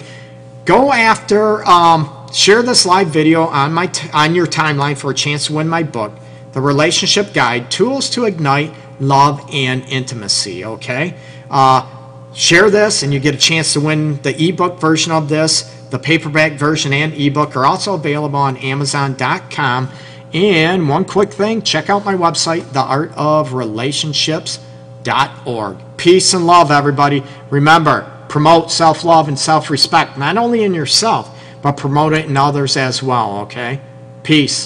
Go 0.66 0.94
after, 0.94 1.68
um, 1.68 2.28
share 2.32 2.62
this 2.62 2.86
live 2.86 3.08
video 3.08 3.46
on 3.46 3.74
my 3.74 3.90
on 4.14 4.36
your 4.36 4.46
timeline 4.46 4.96
for 4.96 5.10
a 5.10 5.14
chance 5.14 5.48
to 5.48 5.54
win 5.54 5.68
my 5.68 5.82
book, 5.82 6.12
The 6.52 6.62
Relationship 6.62 7.34
Guide: 7.34 7.72
Tools 7.72 8.12
to 8.12 8.26
Ignite 8.26 8.76
Love 9.00 9.44
and 9.52 9.86
Intimacy. 9.90 10.66
Okay, 10.66 11.16
uh, 11.50 11.90
share 12.36 12.70
this, 12.70 13.02
and 13.02 13.12
you 13.12 13.20
get 13.20 13.34
a 13.34 13.40
chance 13.40 13.74
to 13.74 13.80
win 13.80 14.22
the 14.22 14.40
ebook 14.40 14.80
version 14.80 15.12
of 15.12 15.30
this. 15.30 15.64
The 15.90 15.98
paperback 15.98 16.60
version 16.60 16.94
and 16.94 17.12
ebook 17.16 17.56
are 17.56 17.66
also 17.66 17.96
available 17.96 18.38
on 18.38 18.56
Amazon.com. 18.58 19.90
And 20.32 20.88
one 20.88 21.06
quick 21.06 21.34
thing: 21.34 21.64
check 21.64 21.90
out 21.90 22.06
my 22.06 22.14
website, 22.14 22.72
TheArtOfRelationships.org. 25.08 25.78
Peace 25.98 26.34
and 26.34 26.46
love, 26.46 26.72
everybody. 26.72 27.24
Remember, 27.50 28.12
promote 28.30 28.72
self 28.72 29.04
love 29.04 29.28
and 29.28 29.40
self 29.40 29.70
respect, 29.70 30.18
not 30.18 30.38
only 30.38 30.64
in 30.64 30.74
yourself, 30.74 31.34
but 31.62 31.78
promote 31.78 32.14
it 32.14 32.26
in 32.26 32.38
others 32.38 32.78
as 32.78 33.02
well, 33.02 33.40
okay? 33.40 33.80
Peace. 34.24 34.66